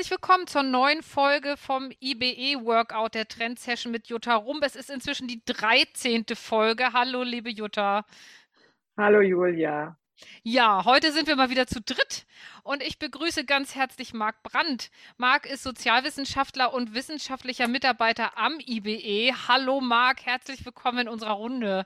[0.00, 4.64] herzlich willkommen zur neuen Folge vom IBE Workout der Trend Session mit Jutta Rump.
[4.64, 6.24] Es ist inzwischen die 13.
[6.36, 6.94] Folge.
[6.94, 8.06] Hallo, liebe Jutta.
[8.96, 9.98] Hallo, Julia.
[10.42, 12.24] Ja, heute sind wir mal wieder zu dritt
[12.62, 14.90] und ich begrüße ganz herzlich Marc Brandt.
[15.18, 19.34] Marc ist Sozialwissenschaftler und wissenschaftlicher Mitarbeiter am IBE.
[19.48, 21.84] Hallo Marc, herzlich willkommen in unserer Runde.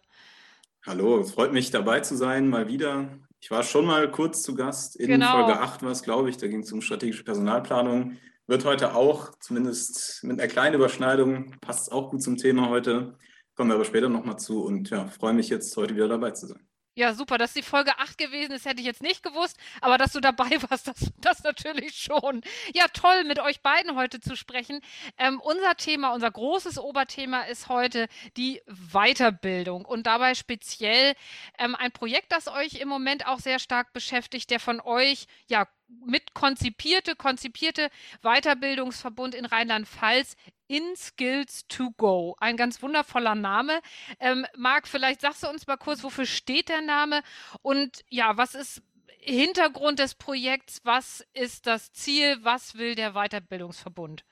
[0.87, 3.09] Hallo, es freut mich dabei zu sein, mal wieder.
[3.45, 5.33] Ich war schon mal kurz zu Gast in genau.
[5.33, 8.17] Folge 8 war es, glaube ich, da ging es um strategische Personalplanung.
[8.47, 13.19] Wird heute auch, zumindest mit einer kleinen Überschneidung, passt auch gut zum Thema heute.
[13.55, 16.47] Kommen wir aber später nochmal zu und ja, freue mich jetzt heute wieder dabei zu
[16.47, 16.67] sein.
[16.97, 17.39] Ja, super.
[17.39, 19.59] Dass die Folge 8 gewesen ist, hätte ich jetzt nicht gewusst.
[19.81, 22.43] Aber dass du dabei warst, das, das natürlich schon.
[22.73, 24.81] Ja, toll, mit euch beiden heute zu sprechen.
[25.19, 31.15] Ähm, unser Thema, unser großes Oberthema ist heute die Weiterbildung und dabei speziell
[31.59, 35.67] ähm, ein Projekt, das euch im Moment auch sehr stark beschäftigt, der von euch ja
[36.05, 37.91] mit konzipierte, konzipierte
[38.23, 42.37] Weiterbildungsverbund in Rheinland-Pfalz in Skills to Go.
[42.39, 43.81] Ein ganz wundervoller Name.
[44.21, 47.23] Ähm, Marc, vielleicht sagst du uns mal kurz, wofür steht der Name
[47.63, 48.83] und ja, was ist
[49.19, 50.81] Hintergrund des Projekts?
[50.85, 52.37] Was ist das Ziel?
[52.43, 54.25] Was will der Weiterbildungsverbund?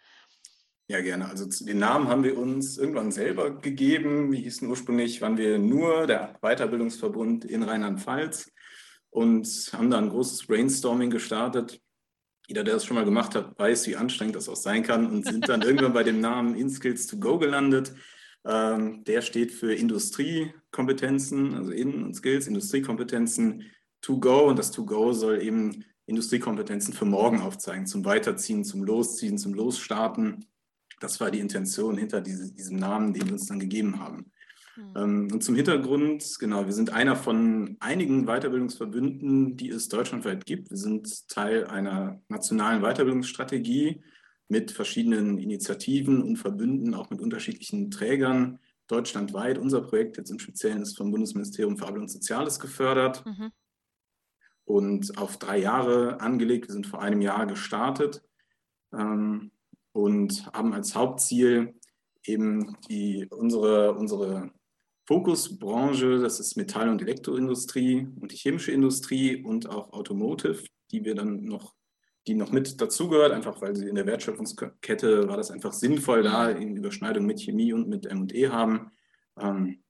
[0.89, 1.29] Ja, gerne.
[1.29, 4.31] Also den Namen haben wir uns irgendwann selber gegeben.
[4.31, 8.51] Wir hießen ursprünglich, waren wir nur der Weiterbildungsverbund in Rheinland-Pfalz
[9.09, 11.81] und haben da ein großes Brainstorming gestartet.
[12.49, 15.25] Jeder, der das schon mal gemacht hat, weiß, wie anstrengend das auch sein kann und
[15.25, 17.95] sind dann irgendwann bei dem Namen InSkills to Go gelandet.
[18.45, 24.49] Ähm, der steht für Industriekompetenzen, also In- und Skills, Industriekompetenzen to go.
[24.49, 29.55] Und das to go soll eben Industriekompetenzen für morgen aufzeigen, zum Weiterziehen, zum Losziehen, zum
[29.55, 30.45] Losstarten.
[31.01, 34.32] Das war die Intention hinter diese, diesem Namen, den wir uns dann gegeben haben.
[34.77, 35.29] Mhm.
[35.33, 40.71] Und zum Hintergrund, genau, wir sind einer von einigen Weiterbildungsverbünden, die es deutschlandweit gibt.
[40.71, 44.03] Wir sind Teil einer nationalen Weiterbildungsstrategie
[44.49, 49.59] mit verschiedenen Initiativen und Verbünden, auch mit unterschiedlichen Trägern deutschlandweit.
[49.59, 53.51] Unser Projekt jetzt im Speziellen ist vom Bundesministerium für Arbeit und Soziales gefördert mhm.
[54.65, 56.69] und auf drei Jahre angelegt.
[56.69, 58.23] Wir sind vor einem Jahr gestartet
[58.93, 59.51] ähm,
[59.93, 61.75] und haben als Hauptziel
[62.25, 64.51] eben die, unsere, unsere
[65.13, 71.15] Fokusbranche, das ist Metall- und Elektroindustrie und die chemische Industrie und auch Automotive, die wir
[71.15, 71.75] dann noch,
[72.27, 76.49] die noch mit dazugehört, einfach weil sie in der Wertschöpfungskette war das einfach sinnvoll, da
[76.49, 78.91] in Überschneidung mit Chemie und mit M&E haben,
[79.39, 79.83] ähm,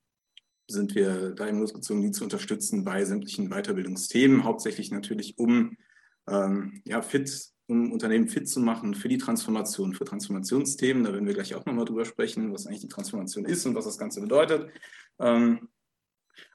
[0.66, 5.76] sind wir da eben losgezogen, die zu unterstützen bei sämtlichen Weiterbildungsthemen, hauptsächlich natürlich um
[6.28, 7.30] ähm, ja, fit
[7.66, 11.04] um Unternehmen fit zu machen für die Transformation, für Transformationsthemen.
[11.04, 13.84] Da werden wir gleich auch nochmal drüber sprechen, was eigentlich die Transformation ist und was
[13.84, 14.70] das Ganze bedeutet.
[15.18, 15.68] Ähm,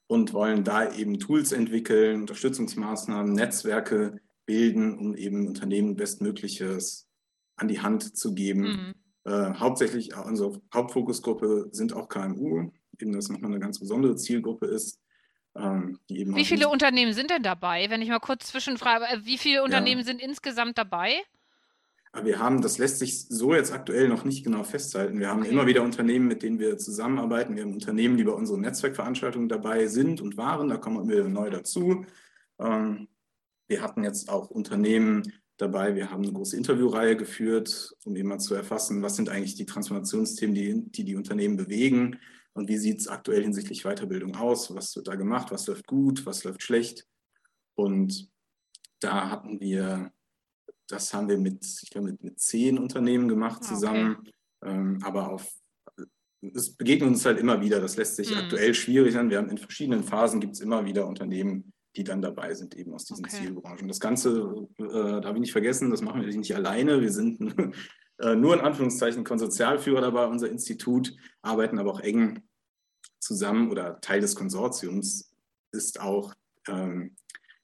[0.07, 7.07] und wollen da eben Tools entwickeln, Unterstützungsmaßnahmen, Netzwerke bilden, um eben Unternehmen Bestmögliches
[7.57, 8.61] an die Hand zu geben.
[8.61, 8.93] Mhm.
[9.25, 15.01] Äh, hauptsächlich, unsere Hauptfokusgruppe sind auch KMU, eben das nochmal eine ganz besondere Zielgruppe ist.
[15.57, 17.89] Ähm, wie viele Unternehmen sind denn dabei?
[17.89, 20.05] Wenn ich mal kurz zwischenfrage, äh, wie viele Unternehmen ja.
[20.05, 21.15] sind insgesamt dabei?
[22.23, 25.19] Wir haben, das lässt sich so jetzt aktuell noch nicht genau festhalten.
[25.19, 25.51] Wir haben okay.
[25.51, 27.55] immer wieder Unternehmen, mit denen wir zusammenarbeiten.
[27.55, 30.69] Wir haben Unternehmen, die bei unseren Netzwerkveranstaltungen dabei sind und waren.
[30.69, 32.05] Da kommen wir neu dazu.
[32.59, 33.07] Ähm,
[33.67, 35.95] wir hatten jetzt auch Unternehmen dabei.
[35.95, 39.65] Wir haben eine große Interviewreihe geführt, um eben mal zu erfassen, was sind eigentlich die
[39.65, 42.17] Transformationsthemen, die die, die Unternehmen bewegen
[42.57, 44.73] und wie sieht es aktuell hinsichtlich Weiterbildung aus?
[44.73, 45.51] Was wird da gemacht?
[45.51, 46.25] Was läuft gut?
[46.25, 47.07] Was läuft schlecht?
[47.75, 48.31] Und
[48.99, 50.11] da hatten wir,
[50.87, 54.17] das haben wir mit, ich glaube, mit, mit zehn Unternehmen gemacht ah, zusammen.
[54.19, 54.31] Okay.
[54.65, 55.47] Ähm, aber auf,
[56.41, 57.79] es begegnet uns halt immer wieder.
[57.79, 58.37] Das lässt sich hm.
[58.37, 59.29] aktuell schwierig sein.
[59.29, 62.93] Wir haben in verschiedenen Phasen gibt es immer wieder Unternehmen, die dann dabei sind, eben
[62.93, 63.37] aus diesen okay.
[63.37, 63.87] Zielbranchen.
[63.87, 67.01] Das Ganze äh, darf ich nicht vergessen, das machen wir nicht alleine.
[67.01, 67.39] Wir sind
[68.19, 72.41] äh, nur in Anführungszeichen Konsortialführer dabei, unser Institut, arbeiten aber auch eng
[73.19, 75.33] zusammen oder Teil des Konsortiums
[75.71, 76.33] ist auch
[76.67, 77.15] ähm,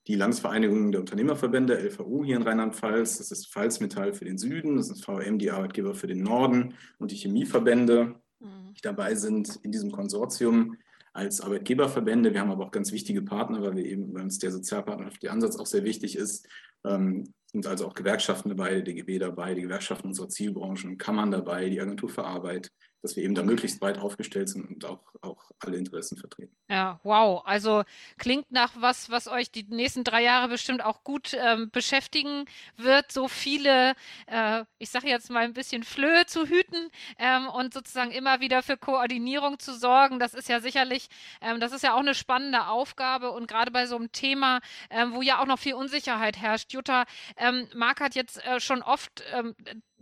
[0.06, 3.18] die Landesvereinigung der Unternehmerverbände, LVU hier in Rheinland-Pfalz.
[3.18, 7.10] Das ist Pfalz-Metall für den Süden, das ist VM, die Arbeitgeber für den Norden und
[7.10, 8.74] die Chemieverbände, mhm.
[8.76, 10.76] die dabei sind in diesem Konsortium
[11.14, 12.32] als Arbeitgeberverbände.
[12.32, 15.56] Wir haben aber auch ganz wichtige Partner, weil wir eben, weil uns der sozialpartnerschaftliche Ansatz
[15.56, 16.46] auch sehr wichtig ist.
[16.84, 21.80] Ähm, sind also auch Gewerkschaften dabei, DGB dabei, die Gewerkschaften unserer Zielbranchen, Kammern dabei, die
[21.80, 22.70] Agentur für Arbeit,
[23.04, 26.56] dass wir eben da möglichst breit aufgestellt sind und auch, auch alle Interessen vertreten.
[26.70, 27.42] Ja, wow.
[27.44, 27.84] Also
[28.16, 32.46] klingt nach was, was euch die nächsten drei Jahre bestimmt auch gut ähm, beschäftigen
[32.78, 33.92] wird, so viele,
[34.26, 38.62] äh, ich sage jetzt mal ein bisschen Flöhe zu hüten ähm, und sozusagen immer wieder
[38.62, 40.18] für Koordinierung zu sorgen.
[40.18, 41.08] Das ist ja sicherlich,
[41.42, 45.12] ähm, das ist ja auch eine spannende Aufgabe und gerade bei so einem Thema, ähm,
[45.12, 46.72] wo ja auch noch viel Unsicherheit herrscht.
[46.72, 47.04] Jutta,
[47.36, 49.54] ähm, Marc hat jetzt äh, schon oft ähm,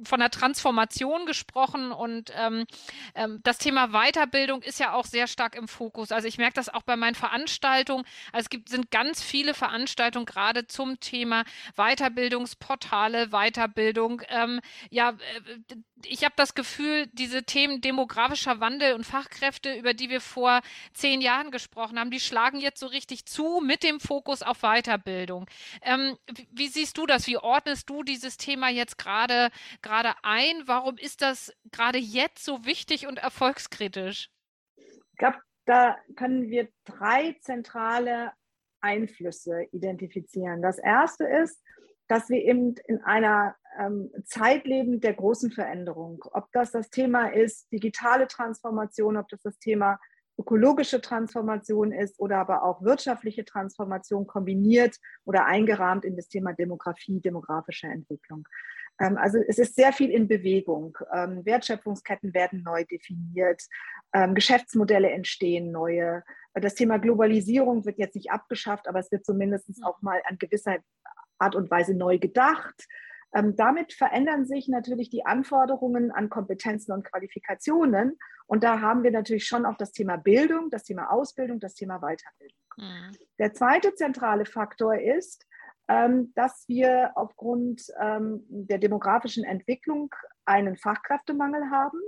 [0.05, 2.67] von der Transformation gesprochen und ähm,
[3.15, 6.13] ähm, das Thema Weiterbildung ist ja auch sehr stark im Fokus.
[6.13, 8.05] Also ich merke das auch bei meinen Veranstaltungen.
[8.33, 11.45] Also es gibt sind ganz viele Veranstaltungen gerade zum Thema
[11.77, 14.23] Weiterbildungsportale, Weiterbildung.
[14.29, 14.61] Ähm,
[14.91, 20.21] ja, äh, ich habe das Gefühl, diese Themen demografischer Wandel und Fachkräfte, über die wir
[20.21, 20.61] vor
[20.95, 25.47] zehn Jahren gesprochen haben, die schlagen jetzt so richtig zu mit dem Fokus auf Weiterbildung.
[25.83, 27.27] Ähm, wie, wie, siehst du das?
[27.29, 29.51] Wie ordnest du dieses Thema jetzt gerade gerade
[30.23, 30.63] ein?
[30.67, 34.31] Warum ist das gerade jetzt so wichtig und erfolgskritisch?
[34.77, 38.33] Ich glaube, da können wir drei zentrale
[38.81, 40.63] Einflüsse identifizieren.
[40.63, 41.63] Das erste ist,
[42.09, 46.23] dass wir eben in einer ähm, Zeit leben der großen Veränderung.
[46.33, 49.99] Ob das das Thema ist, digitale Transformation, ob das das Thema
[50.39, 57.21] ökologische Transformation ist oder aber auch wirtschaftliche Transformation kombiniert oder eingerahmt in das Thema Demografie,
[57.21, 58.47] demografische Entwicklung.
[59.01, 60.97] Ähm, also es ist sehr viel in Bewegung.
[61.13, 63.63] Ähm, Wertschöpfungsketten werden neu definiert,
[64.13, 66.23] ähm, Geschäftsmodelle entstehen neue.
[66.55, 70.79] Das Thema Globalisierung wird jetzt nicht abgeschafft, aber es wird zumindest auch mal an gewisser
[71.39, 72.87] Art und Weise neu gedacht.
[73.33, 78.19] Damit verändern sich natürlich die Anforderungen an Kompetenzen und Qualifikationen.
[78.47, 82.01] Und da haben wir natürlich schon auch das Thema Bildung, das Thema Ausbildung, das Thema
[82.01, 82.59] Weiterbildung.
[82.77, 83.17] Mhm.
[83.39, 85.47] Der zweite zentrale Faktor ist,
[85.87, 90.15] dass wir aufgrund ähm, der demografischen Entwicklung
[90.45, 91.99] einen Fachkräftemangel haben.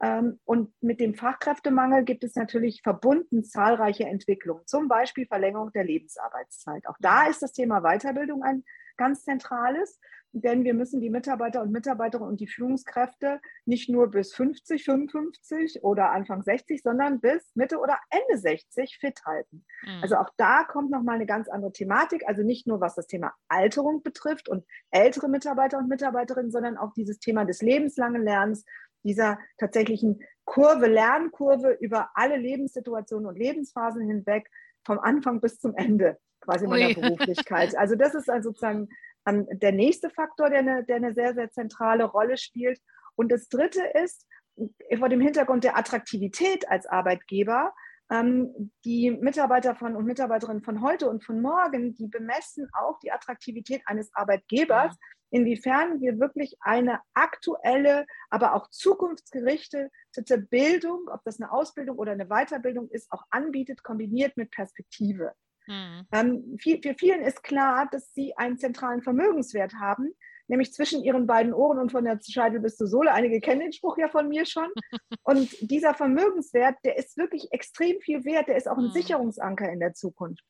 [0.00, 5.84] Ähm, und mit dem Fachkräftemangel gibt es natürlich verbunden zahlreiche Entwicklungen, zum Beispiel Verlängerung der
[5.84, 6.86] Lebensarbeitszeit.
[6.86, 8.64] Auch da ist das Thema Weiterbildung ein
[8.96, 9.98] ganz zentrales,
[10.32, 15.82] denn wir müssen die Mitarbeiter und Mitarbeiterinnen und die Führungskräfte nicht nur bis 50, 55
[15.82, 19.64] oder Anfang 60, sondern bis Mitte oder Ende 60 fit halten.
[19.82, 20.02] Mhm.
[20.02, 23.32] Also auch da kommt nochmal eine ganz andere Thematik, also nicht nur was das Thema
[23.48, 28.64] Alterung betrifft und ältere Mitarbeiter und Mitarbeiterinnen, sondern auch dieses Thema des lebenslangen Lernens,
[29.04, 34.48] dieser tatsächlichen Kurve, Lernkurve über alle Lebenssituationen und Lebensphasen hinweg,
[34.84, 36.70] vom Anfang bis zum Ende quasi Ui.
[36.70, 37.76] meiner Beruflichkeit.
[37.76, 38.88] Also das ist also sozusagen
[39.32, 42.80] der nächste Faktor, der eine, der eine sehr, sehr zentrale Rolle spielt.
[43.16, 44.26] Und das dritte ist,
[44.98, 47.72] vor dem Hintergrund der Attraktivität als Arbeitgeber,
[48.10, 53.12] ähm, die Mitarbeiter von und Mitarbeiterinnen von heute und von morgen, die bemessen auch die
[53.12, 54.96] Attraktivität eines Arbeitgebers,
[55.30, 62.26] inwiefern wir wirklich eine aktuelle, aber auch zukunftsgerichtete Bildung, ob das eine Ausbildung oder eine
[62.26, 65.34] Weiterbildung ist, auch anbietet, kombiniert mit Perspektive.
[65.68, 66.06] Mhm.
[66.12, 70.14] Ähm, viel, für vielen ist klar, dass sie einen zentralen Vermögenswert haben,
[70.48, 73.12] nämlich zwischen ihren beiden Ohren und von der Scheitel bis zur Sohle.
[73.12, 74.68] Einige kennen den Spruch ja von mir schon.
[75.22, 78.92] Und dieser Vermögenswert, der ist wirklich extrem viel wert, der ist auch ein mhm.
[78.92, 80.42] Sicherungsanker in der Zukunft.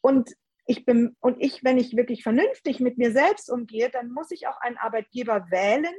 [0.00, 0.30] Und
[0.66, 4.46] ich bin, und ich, wenn ich wirklich vernünftig mit mir selbst umgehe, dann muss ich
[4.46, 5.94] auch einen Arbeitgeber wählen,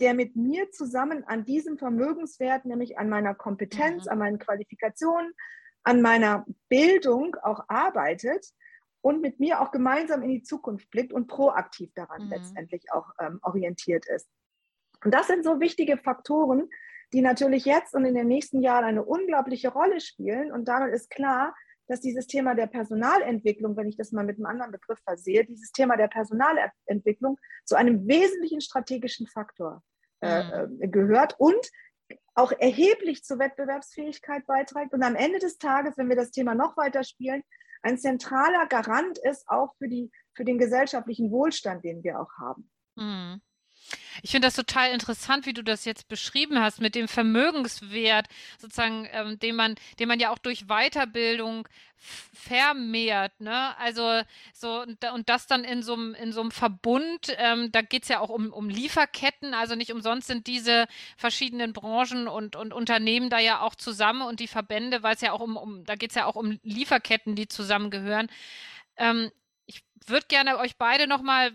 [0.00, 4.12] der mit mir zusammen an diesem Vermögenswert, nämlich an meiner Kompetenz, mhm.
[4.12, 5.32] an meinen Qualifikationen,
[5.86, 8.44] an meiner Bildung auch arbeitet
[9.02, 12.30] und mit mir auch gemeinsam in die Zukunft blickt und proaktiv daran mhm.
[12.30, 14.28] letztendlich auch ähm, orientiert ist.
[15.04, 16.68] Und das sind so wichtige Faktoren,
[17.12, 20.50] die natürlich jetzt und in den nächsten Jahren eine unglaubliche Rolle spielen.
[20.50, 21.54] Und damit ist klar,
[21.86, 25.70] dass dieses Thema der Personalentwicklung, wenn ich das mal mit einem anderen Begriff versehe, dieses
[25.70, 29.84] Thema der Personalentwicklung zu einem wesentlichen strategischen Faktor
[30.20, 30.82] äh, mhm.
[30.82, 31.70] Äh, gehört und
[32.36, 36.76] auch erheblich zur Wettbewerbsfähigkeit beiträgt und am Ende des Tages, wenn wir das Thema noch
[36.76, 37.42] weiter spielen,
[37.82, 42.70] ein zentraler Garant ist auch für, die, für den gesellschaftlichen Wohlstand, den wir auch haben.
[42.96, 43.40] Mhm.
[44.22, 48.26] Ich finde das total interessant, wie du das jetzt beschrieben hast, mit dem Vermögenswert,
[48.58, 53.76] sozusagen, ähm, den man, den man ja auch durch Weiterbildung vermehrt, ne?
[53.78, 58.02] Also so und, das dann in so einem in so einem Verbund, ähm, da geht
[58.02, 62.72] es ja auch um, um Lieferketten, also nicht umsonst sind diese verschiedenen Branchen und, und
[62.72, 65.94] Unternehmen da ja auch zusammen und die Verbände, weil es ja auch um, um da
[65.94, 68.28] geht es ja auch um Lieferketten, die zusammengehören.
[68.96, 69.30] Ähm,
[69.66, 71.52] ich würde gerne euch beide nochmal äh,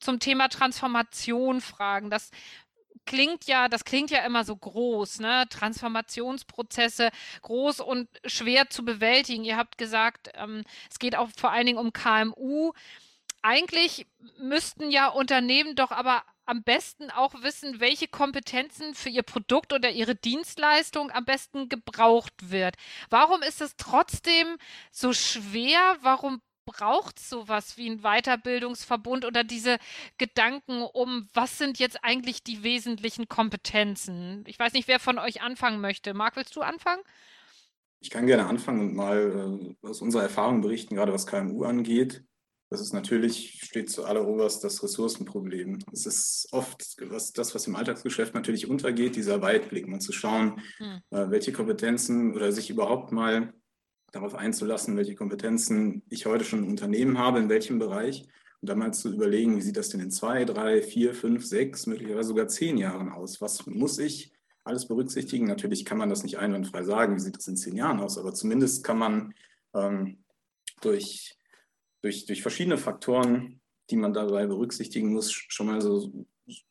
[0.00, 2.10] zum Thema Transformation fragen.
[2.10, 2.30] Das
[3.06, 5.46] klingt ja, das klingt ja immer so groß, ne?
[5.48, 7.10] Transformationsprozesse
[7.42, 9.44] groß und schwer zu bewältigen.
[9.44, 12.72] Ihr habt gesagt, ähm, es geht auch vor allen Dingen um KMU.
[13.42, 14.06] Eigentlich
[14.38, 19.90] müssten ja Unternehmen doch aber am besten auch wissen, welche Kompetenzen für ihr Produkt oder
[19.90, 22.76] ihre Dienstleistung am besten gebraucht wird.
[23.10, 24.56] Warum ist es trotzdem
[24.92, 25.96] so schwer?
[26.00, 29.78] Warum braucht es sowas wie ein Weiterbildungsverbund oder diese
[30.18, 34.44] Gedanken um, was sind jetzt eigentlich die wesentlichen Kompetenzen?
[34.46, 36.12] Ich weiß nicht, wer von euch anfangen möchte.
[36.12, 37.00] Marc, willst du anfangen?
[38.00, 42.22] Ich kann gerne anfangen und mal äh, aus unserer Erfahrung berichten, gerade was KMU angeht.
[42.68, 45.78] Das ist natürlich, steht zu alleroberst das Ressourcenproblem.
[45.92, 50.60] Es ist oft was, das, was im Alltagsgeschäft natürlich untergeht, dieser Weitblick, mal zu schauen,
[50.78, 51.00] hm.
[51.10, 53.54] äh, welche Kompetenzen oder sich überhaupt mal
[54.12, 58.26] darauf einzulassen, welche Kompetenzen ich heute schon im Unternehmen habe, in welchem Bereich.
[58.60, 61.86] Und dann mal zu überlegen, wie sieht das denn in zwei, drei, vier, fünf, sechs,
[61.86, 63.40] möglicherweise sogar zehn Jahren aus?
[63.40, 64.32] Was muss ich
[64.64, 65.46] alles berücksichtigen?
[65.46, 68.32] Natürlich kann man das nicht einwandfrei sagen, wie sieht das in zehn Jahren aus, aber
[68.32, 69.34] zumindest kann man
[69.74, 70.24] ähm,
[70.80, 71.38] durch,
[72.02, 73.60] durch, durch verschiedene Faktoren,
[73.90, 76.26] die man dabei berücksichtigen muss, schon mal so,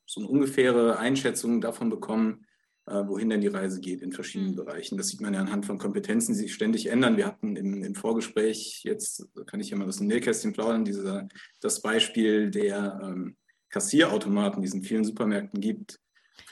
[0.06, 2.46] so eine ungefähre Einschätzung davon bekommen,
[2.86, 4.58] wohin denn die Reise geht in verschiedenen mhm.
[4.58, 4.98] Bereichen.
[4.98, 7.18] Das sieht man ja anhand von Kompetenzen, die sich ständig ändern.
[7.18, 11.27] Wir hatten im, im Vorgespräch, jetzt kann ich ja mal aus dem Nähkästchen plaudern, diese,
[11.62, 13.38] das Beispiel der ähm,
[13.70, 16.00] Kassierautomaten, die es in vielen Supermärkten gibt.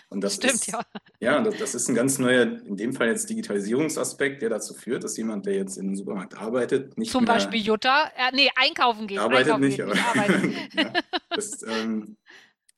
[0.10, 0.82] Und das Stimmt, ist, ja.
[1.20, 5.04] Ja, das, das, ist ein ganz neuer, in dem Fall jetzt Digitalisierungsaspekt, der dazu führt,
[5.04, 9.08] dass jemand, der jetzt in einem Supermarkt arbeitet, nicht Zum Beispiel Jutta, äh, nee, einkaufen
[9.08, 9.18] geht.
[9.18, 9.96] Arbeitet einkaufen nicht, geht, aber
[10.84, 10.94] ja,
[11.32, 12.18] das, ähm,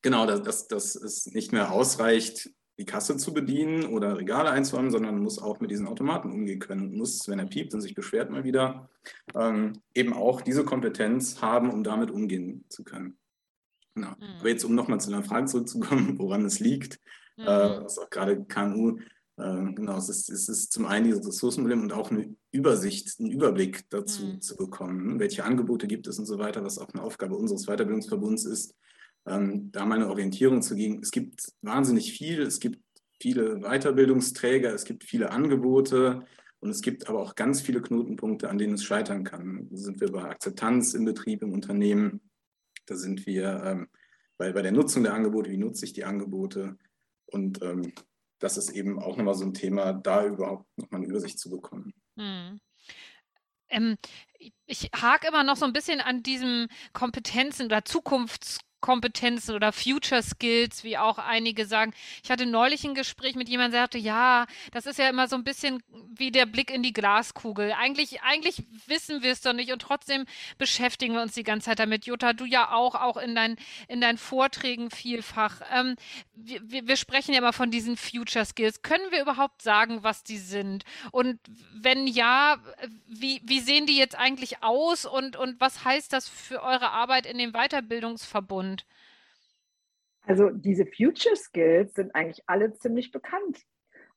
[0.01, 4.91] genau, dass, dass, dass es nicht mehr ausreicht, die Kasse zu bedienen oder Regale einzuräumen,
[4.91, 7.95] sondern muss auch mit diesen Automaten umgehen können und muss, wenn er piept und sich
[7.95, 8.89] beschwert mal wieder,
[9.33, 13.17] ähm, eben auch diese Kompetenz haben, um damit umgehen zu können.
[13.93, 14.09] Genau.
[14.09, 14.39] Mhm.
[14.39, 16.99] Aber jetzt, um nochmal zu der Frage zurückzukommen, woran es liegt,
[17.37, 17.47] äh, mhm.
[17.47, 18.97] äh, was auch gerade KMU,
[19.37, 23.31] äh, genau, es ist, es ist zum einen dieses Ressourcenproblem und auch eine Übersicht, einen
[23.31, 24.41] Überblick dazu mhm.
[24.41, 28.45] zu bekommen, welche Angebote gibt es und so weiter, was auch eine Aufgabe unseres Weiterbildungsverbunds
[28.45, 28.75] ist,
[29.25, 30.99] ähm, da mal eine Orientierung zu geben.
[31.01, 32.79] Es gibt wahnsinnig viel, es gibt
[33.21, 36.25] viele Weiterbildungsträger, es gibt viele Angebote
[36.59, 39.67] und es gibt aber auch ganz viele Knotenpunkte, an denen es scheitern kann.
[39.69, 42.21] Da sind wir bei Akzeptanz im Betrieb, im Unternehmen,
[42.85, 43.87] da sind wir ähm,
[44.37, 46.77] bei, bei der Nutzung der Angebote, wie nutze ich die Angebote
[47.25, 47.93] und ähm,
[48.39, 51.93] das ist eben auch nochmal so ein Thema, da überhaupt nochmal eine Übersicht zu bekommen.
[52.17, 52.59] Hm.
[53.69, 53.97] Ähm,
[54.65, 60.21] ich hake immer noch so ein bisschen an diesem Kompetenzen oder Zukunfts Kompetenzen oder Future
[60.21, 61.91] Skills, wie auch einige sagen.
[62.23, 65.35] Ich hatte neulich ein Gespräch mit jemandem, der sagte, ja, das ist ja immer so
[65.35, 67.71] ein bisschen wie der Blick in die Glaskugel.
[67.71, 70.25] Eigentlich, eigentlich wissen wir es doch nicht und trotzdem
[70.59, 72.05] beschäftigen wir uns die ganze Zeit damit.
[72.05, 73.55] Jutta, du ja auch, auch in, dein,
[73.87, 75.61] in deinen Vorträgen vielfach.
[75.73, 75.95] Ähm,
[76.35, 78.83] wir, wir sprechen ja immer von diesen Future Skills.
[78.83, 80.85] Können wir überhaupt sagen, was die sind?
[81.09, 81.39] Und
[81.73, 82.57] wenn ja,
[83.07, 87.25] wie, wie sehen die jetzt eigentlich aus und, und was heißt das für eure Arbeit
[87.25, 88.74] in dem Weiterbildungsverbund?
[90.25, 93.61] Also diese Future Skills sind eigentlich alle ziemlich bekannt.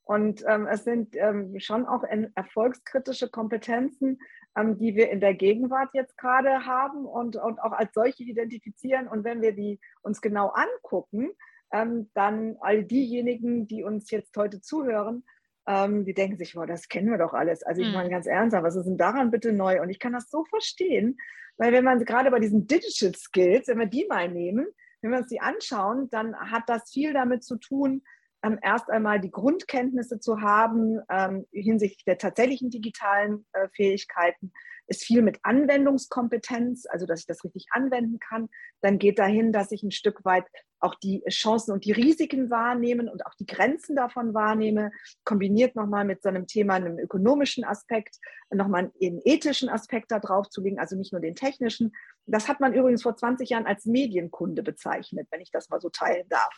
[0.04, 2.02] Und ähm, es sind ähm, schon auch
[2.34, 4.18] erfolgskritische Kompetenzen,
[4.56, 9.06] ähm, die wir in der Gegenwart jetzt gerade haben und, und auch als solche identifizieren.
[9.06, 11.30] Und wenn wir die uns genau angucken,
[11.72, 15.24] ähm, dann all diejenigen, die uns jetzt heute zuhören,
[15.66, 17.62] ähm, die denken sich, boah, das kennen wir doch alles.
[17.62, 17.94] Also ich hm.
[17.94, 19.82] meine ganz ernsthaft, was ist denn daran bitte neu?
[19.82, 21.18] Und ich kann das so verstehen,
[21.58, 24.66] weil wenn man gerade bei diesen Digital Skills, wenn wir die mal nehmen,
[25.00, 28.02] wenn wir uns die anschauen, dann hat das viel damit zu tun,
[28.44, 34.52] ähm, erst einmal die Grundkenntnisse zu haben ähm, hinsichtlich der tatsächlichen digitalen äh, Fähigkeiten,
[34.86, 38.48] ist viel mit Anwendungskompetenz, also dass ich das richtig anwenden kann.
[38.80, 40.46] Dann geht dahin, dass ich ein Stück weit
[40.80, 44.90] auch die Chancen und die Risiken wahrnehmen und auch die Grenzen davon wahrnehme,
[45.24, 48.16] kombiniert nochmal mit so einem Thema, einem ökonomischen Aspekt,
[48.50, 51.92] nochmal einen ethischen Aspekt da drauf zu legen, also nicht nur den technischen.
[52.30, 55.88] Das hat man übrigens vor 20 Jahren als Medienkunde bezeichnet, wenn ich das mal so
[55.88, 56.54] teilen darf.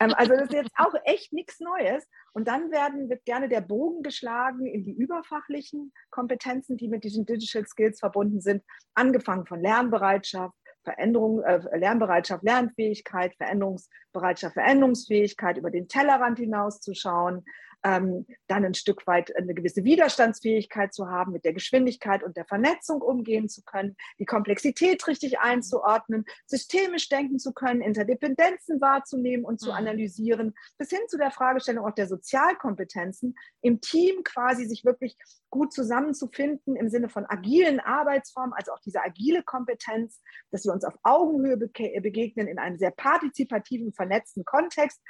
[0.00, 2.08] Ähm, also das ist jetzt auch echt nichts Neues.
[2.32, 7.26] Und dann werden, wird gerne der Bogen geschlagen in die überfachlichen Kompetenzen, die mit diesen
[7.26, 8.62] Digital Skills verbunden sind,
[8.94, 10.54] angefangen von Lernbereitschaft,
[10.84, 17.44] Veränderung, äh, Lernbereitschaft, Lernfähigkeit, Veränderungsbereitschaft, Veränderungsfähigkeit, über den Tellerrand hinauszuschauen,
[17.84, 22.46] ähm, dann ein Stück weit eine gewisse Widerstandsfähigkeit zu haben, mit der Geschwindigkeit und der
[22.46, 29.60] Vernetzung umgehen zu können, die Komplexität richtig einzuordnen, systemisch denken zu können, Interdependenzen wahrzunehmen und
[29.60, 29.76] zu mhm.
[29.76, 35.16] analysieren, bis hin zu der Fragestellung auch der Sozialkompetenzen, im Team quasi sich wirklich
[35.50, 40.84] gut zusammenzufinden im Sinne von agilen Arbeitsformen, also auch diese agile Kompetenz, dass wir uns
[40.84, 45.00] auf Augenhöhe begegnen in einem sehr partizipativen, vernetzten Kontext.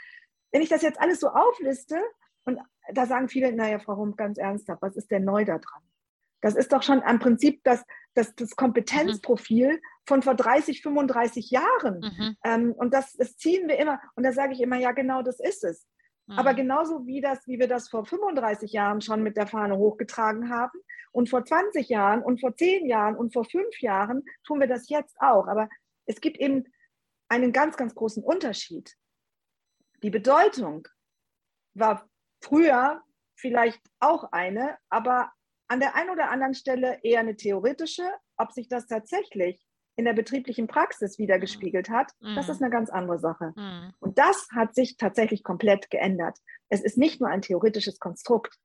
[0.51, 2.01] Wenn ich das jetzt alles so aufliste,
[2.45, 2.59] und
[2.93, 5.83] da sagen viele, naja, Frau Rump, ganz ernsthaft, was ist denn neu daran?
[6.41, 12.01] Das ist doch schon am Prinzip das, das, das Kompetenzprofil, von vor 30, 35 Jahren.
[12.01, 12.37] Mhm.
[12.45, 14.01] Ähm, und das, das ziehen wir immer.
[14.15, 15.87] Und da sage ich immer, ja, genau das ist es.
[16.27, 16.39] Mhm.
[16.39, 20.51] Aber genauso wie das, wie wir das vor 35 Jahren schon mit der Fahne hochgetragen
[20.51, 20.79] haben
[21.13, 24.89] und vor 20 Jahren und vor 10 Jahren und vor 5 Jahren tun wir das
[24.89, 25.47] jetzt auch.
[25.47, 25.69] Aber
[26.07, 26.65] es gibt eben
[27.29, 28.95] einen ganz, ganz großen Unterschied.
[30.03, 30.87] Die Bedeutung
[31.73, 32.09] war
[32.45, 33.03] früher
[33.37, 35.33] vielleicht auch eine, aber
[35.69, 38.09] an der einen oder anderen Stelle eher eine theoretische.
[38.37, 39.65] Ob sich das tatsächlich
[39.97, 42.35] in der betrieblichen Praxis wiedergespiegelt hat, mhm.
[42.35, 43.53] das ist eine ganz andere Sache.
[43.57, 43.93] Mhm.
[44.01, 46.39] Und das hat sich tatsächlich komplett geändert.
[46.69, 48.57] Es ist nicht nur ein theoretisches Konstrukt,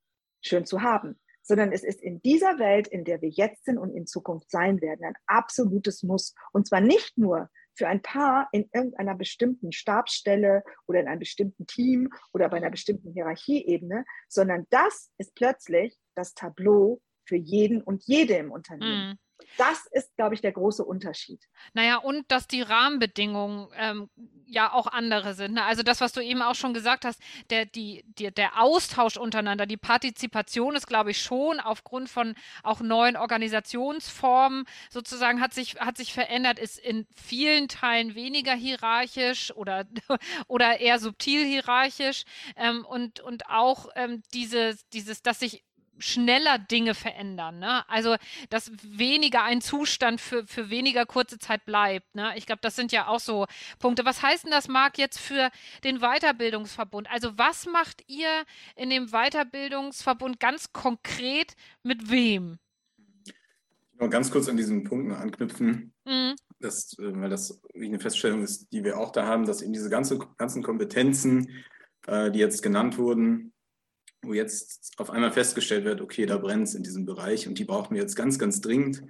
[0.41, 3.91] schön zu haben, sondern es ist in dieser Welt, in der wir jetzt sind und
[3.91, 6.33] in Zukunft sein werden, ein absolutes Muss.
[6.51, 11.65] Und zwar nicht nur für ein Paar in irgendeiner bestimmten Stabsstelle oder in einem bestimmten
[11.65, 18.03] Team oder bei einer bestimmten Hierarchieebene, sondern das ist plötzlich das Tableau für jeden und
[18.05, 19.13] jede im Unternehmen.
[19.13, 19.28] Mm.
[19.57, 21.47] Das ist, glaube ich, der große Unterschied.
[21.73, 24.09] Naja, und dass die Rahmenbedingungen ähm,
[24.45, 25.53] ja auch andere sind.
[25.53, 25.63] Ne?
[25.63, 29.65] Also das, was du eben auch schon gesagt hast, der, die, die, der Austausch untereinander,
[29.65, 35.97] die Partizipation ist, glaube ich, schon aufgrund von auch neuen Organisationsformen sozusagen hat sich, hat
[35.97, 39.85] sich verändert, ist in vielen Teilen weniger hierarchisch oder,
[40.47, 42.23] oder eher subtil hierarchisch.
[42.55, 45.63] Ähm, und, und auch ähm, dieses, dieses, dass sich
[45.99, 47.59] schneller Dinge verändern.
[47.59, 47.87] Ne?
[47.89, 48.15] Also,
[48.49, 52.15] dass weniger ein Zustand für, für weniger kurze Zeit bleibt.
[52.15, 52.33] Ne?
[52.35, 53.45] Ich glaube, das sind ja auch so
[53.77, 54.05] Punkte.
[54.05, 55.49] Was heißt denn das, Marc, jetzt für
[55.83, 57.09] den Weiterbildungsverbund?
[57.11, 58.43] Also, was macht ihr
[58.75, 62.59] in dem Weiterbildungsverbund ganz konkret mit wem?
[63.99, 65.93] Noch ganz kurz an diesen Punkten anknüpfen.
[66.05, 66.35] Mhm.
[66.59, 69.89] Das, äh, weil das eine Feststellung ist, die wir auch da haben, dass eben diese
[69.89, 71.49] ganze, ganzen Kompetenzen,
[72.07, 73.53] äh, die jetzt genannt wurden,
[74.21, 77.65] wo jetzt auf einmal festgestellt wird, okay, da brennt es in diesem Bereich und die
[77.65, 79.03] brauchen wir jetzt ganz, ganz dringend.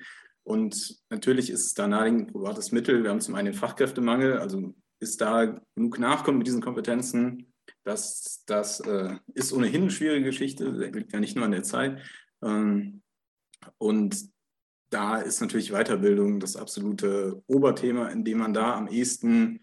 [0.43, 3.03] Und natürlich ist es da naheliegend ein privates Mittel.
[3.03, 7.53] Wir haben zum einen den Fachkräftemangel, also ist da genug Nachkommen mit diesen Kompetenzen.
[7.83, 12.01] Das, das äh, ist ohnehin eine schwierige Geschichte, liegt ja nicht nur an der Zeit.
[12.43, 13.01] Ähm,
[13.77, 14.29] und
[14.89, 19.61] da ist natürlich Weiterbildung das absolute Oberthema, in dem man da am ehesten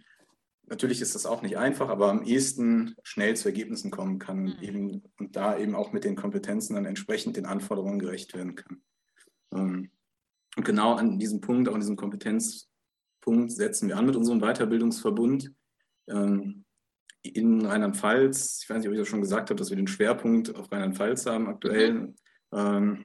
[0.69, 4.57] Natürlich ist das auch nicht einfach, aber am ehesten schnell zu Ergebnissen kommen kann mhm.
[4.61, 8.83] eben, und da eben auch mit den Kompetenzen dann entsprechend den Anforderungen gerecht werden kann.
[9.53, 9.91] Ähm,
[10.57, 15.53] und genau an diesem Punkt, auch an diesem Kompetenzpunkt setzen wir an mit unserem Weiterbildungsverbund.
[16.09, 16.65] Ähm,
[17.23, 20.55] in Rheinland-Pfalz, ich weiß nicht, ob ich das schon gesagt habe, dass wir den Schwerpunkt
[20.55, 22.15] auf Rheinland-Pfalz haben aktuell mhm.
[22.53, 23.05] Ähm,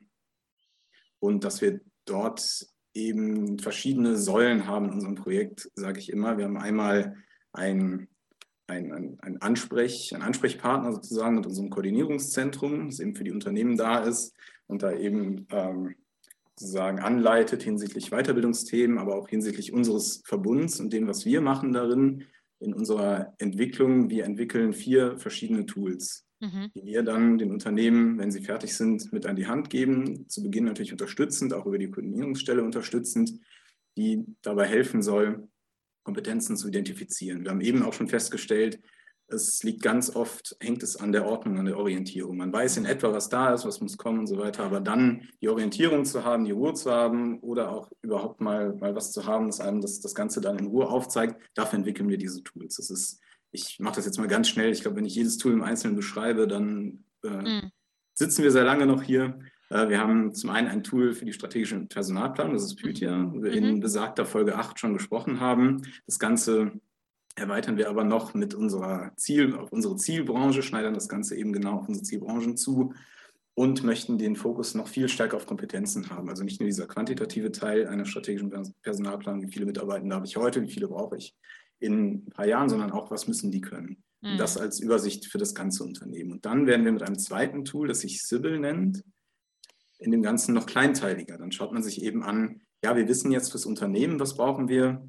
[1.19, 6.37] und dass wir dort eben verschiedene Säulen haben in unserem Projekt, sage ich immer.
[6.37, 7.15] Wir haben einmal
[7.53, 8.07] ein,
[8.67, 13.99] ein, ein, Ansprech, ein Ansprechpartner sozusagen mit unserem Koordinierungszentrum, das eben für die Unternehmen da
[13.99, 14.33] ist
[14.67, 15.95] und da eben ähm,
[16.55, 22.25] sozusagen anleitet hinsichtlich Weiterbildungsthemen, aber auch hinsichtlich unseres Verbunds und dem, was wir machen darin
[22.59, 24.09] in unserer Entwicklung.
[24.09, 26.71] Wir entwickeln vier verschiedene Tools, mhm.
[26.75, 30.29] die wir dann den Unternehmen, wenn sie fertig sind, mit an die Hand geben.
[30.29, 33.33] Zu Beginn natürlich unterstützend, auch über die Koordinierungsstelle unterstützend,
[33.97, 35.49] die dabei helfen soll,
[36.03, 37.43] Kompetenzen zu identifizieren.
[37.43, 38.79] Wir haben eben auch schon festgestellt,
[39.33, 42.37] es liegt ganz oft, hängt es an der Ordnung, an der Orientierung.
[42.37, 45.27] Man weiß in etwa, was da ist, was muss kommen und so weiter, aber dann
[45.41, 49.25] die Orientierung zu haben, die Ruhe zu haben oder auch überhaupt mal, mal was zu
[49.25, 52.75] haben, das einem das, das Ganze dann in Ruhe aufzeigt, dafür entwickeln wir diese Tools.
[52.75, 54.71] Das ist, ich mache das jetzt mal ganz schnell.
[54.71, 57.71] Ich glaube, wenn ich jedes Tool im Einzelnen beschreibe, dann äh, mhm.
[58.13, 59.39] sitzen wir sehr lange noch hier.
[59.71, 63.41] Äh, wir haben zum einen ein Tool für die strategische Personalplanung, das ist Pythia, wo
[63.41, 63.79] wir in mhm.
[63.79, 65.83] besagter Folge 8 schon gesprochen haben.
[66.05, 66.73] Das Ganze
[67.35, 71.79] erweitern wir aber noch mit unserer Ziel, auf unsere Zielbranche, schneidern das Ganze eben genau
[71.79, 72.93] auf unsere Zielbranchen zu
[73.53, 76.29] und möchten den Fokus noch viel stärker auf Kompetenzen haben.
[76.29, 80.61] Also nicht nur dieser quantitative Teil einer strategischen Personalplanung, wie viele Mitarbeitende habe ich heute,
[80.61, 81.35] wie viele brauche ich
[81.79, 84.03] in ein paar Jahren, sondern auch, was müssen die können.
[84.21, 84.61] Und das mhm.
[84.61, 86.33] als Übersicht für das ganze Unternehmen.
[86.33, 89.03] Und dann werden wir mit einem zweiten Tool, das sich Sybil nennt,
[90.01, 91.37] in dem Ganzen noch kleinteiliger.
[91.37, 95.07] Dann schaut man sich eben an, ja, wir wissen jetzt fürs Unternehmen, was brauchen wir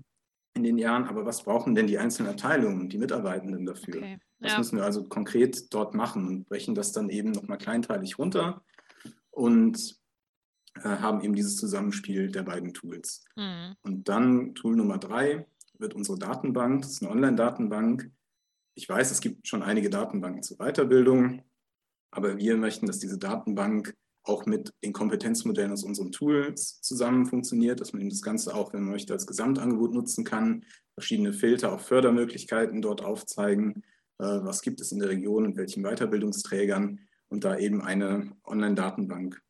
[0.55, 3.96] in den Jahren, aber was brauchen denn die einzelnen Abteilungen, die Mitarbeitenden dafür?
[3.96, 4.18] Okay.
[4.40, 4.59] Was ja.
[4.59, 8.62] müssen wir also konkret dort machen und brechen das dann eben nochmal kleinteilig runter
[9.31, 9.98] und
[10.74, 13.24] äh, haben eben dieses Zusammenspiel der beiden Tools.
[13.37, 13.76] Mhm.
[13.83, 15.46] Und dann Tool Nummer drei
[15.78, 18.11] wird unsere Datenbank, das ist eine Online-Datenbank.
[18.74, 21.42] Ich weiß, es gibt schon einige Datenbanken zur Weiterbildung,
[22.11, 27.80] aber wir möchten, dass diese Datenbank auch mit den Kompetenzmodellen aus unseren Tools zusammen funktioniert,
[27.80, 31.80] dass man das Ganze auch, wenn man möchte, als Gesamtangebot nutzen kann, verschiedene Filter, auch
[31.80, 33.82] Fördermöglichkeiten dort aufzeigen,
[34.18, 39.40] äh, was gibt es in der Region und welchen Weiterbildungsträgern und da eben eine Online-Datenbank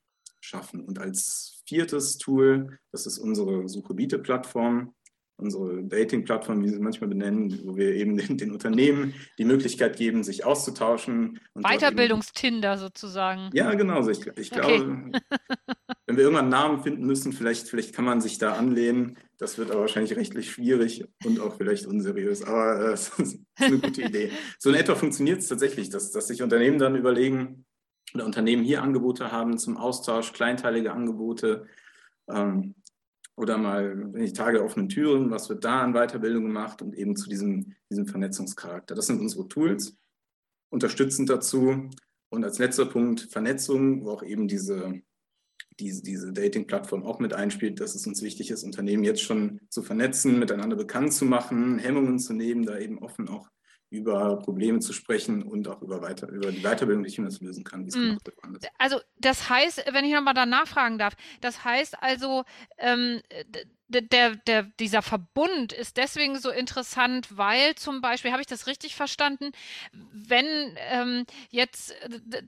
[0.41, 0.81] schaffen.
[0.81, 4.95] Und als viertes Tool, das ist unsere Suche-Biete-Plattform,
[5.43, 10.25] unsere Dating-Plattform, wie sie manchmal benennen, wo wir eben den, den Unternehmen die Möglichkeit geben,
[10.25, 11.41] sich auszutauschen.
[11.55, 13.51] Weiterbildungstinder sozusagen.
[13.53, 14.09] Ja, genau.
[14.09, 15.21] Ich, ich glaube, okay.
[16.07, 19.19] wenn wir irgendwann einen Namen finden müssen, vielleicht, vielleicht kann man sich da anlehnen.
[19.39, 22.43] Das wird aber wahrscheinlich rechtlich schwierig und auch vielleicht unseriös.
[22.43, 24.31] Aber äh, das ist eine gute Idee.
[24.59, 27.65] So in etwa funktioniert es tatsächlich, dass, dass sich Unternehmen dann überlegen,
[28.15, 31.67] oder Unternehmen hier Angebote haben zum Austausch, kleinteilige Angebote.
[32.29, 32.75] Ähm,
[33.37, 37.17] oder mal wenn ich Tage offenen Türen, was wird da an Weiterbildung gemacht und eben
[37.17, 38.95] zu diesem, diesem Vernetzungscharakter.
[38.95, 39.97] Das sind unsere Tools,
[40.71, 41.91] unterstützend dazu.
[42.29, 45.03] Und als letzter Punkt Vernetzung, wo auch eben diese,
[45.79, 49.83] diese, diese Dating-Plattform auch mit einspielt, dass es uns wichtig ist, Unternehmen jetzt schon zu
[49.83, 53.49] vernetzen, miteinander bekannt zu machen, Hemmungen zu nehmen, da eben offen auch
[53.93, 57.63] über Probleme zu sprechen und auch über, weiter, über die Weiterbildung, wie ich das lösen
[57.63, 58.19] kann, mm.
[58.79, 62.45] Also das heißt, wenn ich nochmal danach fragen darf, das heißt also,
[62.79, 63.21] ähm,
[64.01, 68.95] der, der, dieser Verbund ist deswegen so interessant, weil zum Beispiel, habe ich das richtig
[68.95, 69.53] verstanden,
[69.93, 70.47] wenn
[70.91, 71.95] ähm, jetzt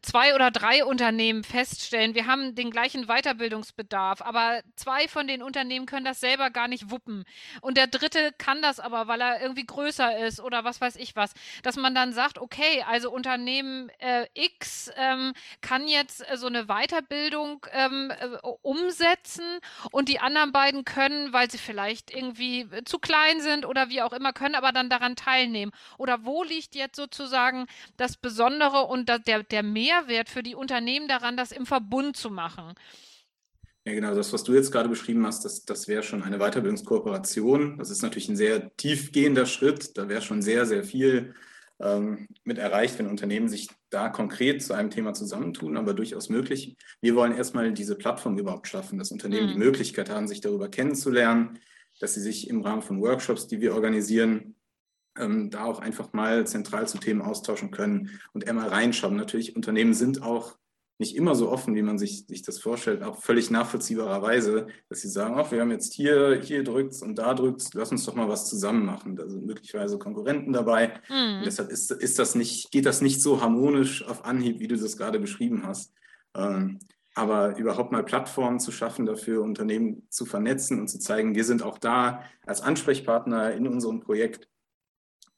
[0.02, 5.86] zwei oder drei Unternehmen feststellen, wir haben den gleichen Weiterbildungsbedarf, aber zwei von den Unternehmen
[5.86, 7.24] können das selber gar nicht wuppen.
[7.60, 11.16] Und der dritte kann das aber, weil er irgendwie größer ist oder was weiß ich
[11.16, 16.46] was, dass man dann sagt, okay, also Unternehmen äh, X ähm, kann jetzt äh, so
[16.46, 19.44] eine Weiterbildung ähm, äh, umsetzen
[19.90, 24.00] und die anderen beiden können weil sie vielleicht irgendwie äh, zu klein sind oder wie
[24.00, 25.72] auch immer, können aber dann daran teilnehmen?
[25.98, 27.66] Oder wo liegt jetzt sozusagen
[27.98, 32.74] das Besondere und der, der Mehrwert für die Unternehmen daran, das im Verbund zu machen?
[33.86, 37.76] Ja, genau, das, was du jetzt gerade beschrieben hast, das, das wäre schon eine Weiterbildungskooperation.
[37.76, 39.98] Das ist natürlich ein sehr tiefgehender Schritt.
[39.98, 41.34] Da wäre schon sehr, sehr viel
[41.80, 46.76] ähm, mit erreicht, wenn Unternehmen sich da konkret zu einem Thema zusammentun, aber durchaus möglich.
[47.00, 49.52] Wir wollen erstmal diese Plattform überhaupt schaffen, dass Unternehmen mhm.
[49.52, 51.58] die Möglichkeit haben, sich darüber kennenzulernen,
[52.00, 54.56] dass sie sich im Rahmen von Workshops, die wir organisieren,
[55.16, 59.16] ähm, da auch einfach mal zentral zu Themen austauschen können und einmal reinschauen.
[59.16, 60.56] Natürlich, Unternehmen sind auch
[60.98, 65.08] nicht immer so offen, wie man sich, sich das vorstellt, auch völlig nachvollziehbarerweise, dass sie
[65.08, 68.28] sagen, ach, wir haben jetzt hier, hier drückt und da drückt, lass uns doch mal
[68.28, 69.16] was zusammen machen.
[69.16, 71.00] Da sind möglicherweise Konkurrenten dabei.
[71.08, 71.42] Mhm.
[71.44, 74.96] deshalb ist, ist das nicht, geht das nicht so harmonisch auf Anhieb, wie du das
[74.96, 75.92] gerade beschrieben hast.
[76.36, 76.78] Ähm,
[77.16, 81.62] aber überhaupt mal Plattformen zu schaffen, dafür Unternehmen zu vernetzen und zu zeigen, wir sind
[81.62, 84.48] auch da als Ansprechpartner in unserem Projekt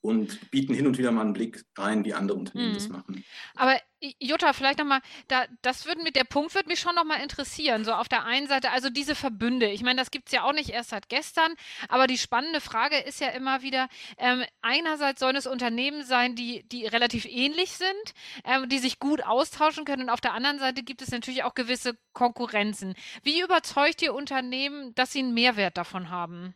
[0.01, 2.75] und bieten hin und wieder mal einen Blick rein, wie andere Unternehmen mhm.
[2.75, 3.25] das machen.
[3.57, 7.85] Aber Jutta, vielleicht nochmal, da, das würde mir, der Punkt würde mich schon nochmal interessieren.
[7.85, 10.53] So auf der einen Seite, also diese Verbünde, ich meine, das gibt es ja auch
[10.53, 11.55] nicht erst seit gestern,
[11.89, 16.69] aber die spannende Frage ist ja immer wieder, ähm, einerseits sollen es Unternehmen sein, die,
[16.69, 20.83] die relativ ähnlich sind, ähm, die sich gut austauschen können und auf der anderen Seite
[20.83, 22.95] gibt es natürlich auch gewisse Konkurrenzen.
[23.23, 26.55] Wie überzeugt ihr Unternehmen, dass sie einen Mehrwert davon haben?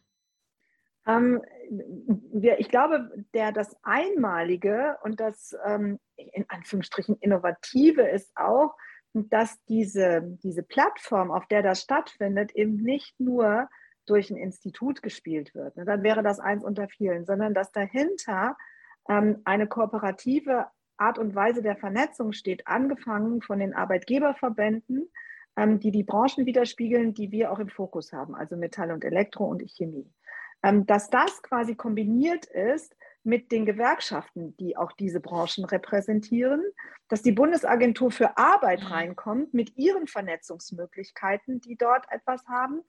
[1.06, 1.42] Ähm,
[2.32, 8.74] wir, ich glaube, der, das Einmalige und das ähm, in Anführungsstrichen Innovative ist auch,
[9.12, 13.68] dass diese, diese Plattform, auf der das stattfindet, eben nicht nur
[14.06, 15.76] durch ein Institut gespielt wird.
[15.76, 15.84] Ne?
[15.84, 18.56] Dann wäre das eins unter vielen, sondern dass dahinter
[19.08, 25.10] ähm, eine kooperative Art und Weise der Vernetzung steht, angefangen von den Arbeitgeberverbänden,
[25.56, 29.46] ähm, die die Branchen widerspiegeln, die wir auch im Fokus haben, also Metall und Elektro
[29.46, 30.12] und Chemie.
[30.62, 36.62] Ähm, dass das quasi kombiniert ist mit den Gewerkschaften, die auch diese Branchen repräsentieren,
[37.08, 38.86] dass die Bundesagentur für Arbeit mhm.
[38.86, 42.82] reinkommt mit ihren Vernetzungsmöglichkeiten, die dort etwas haben,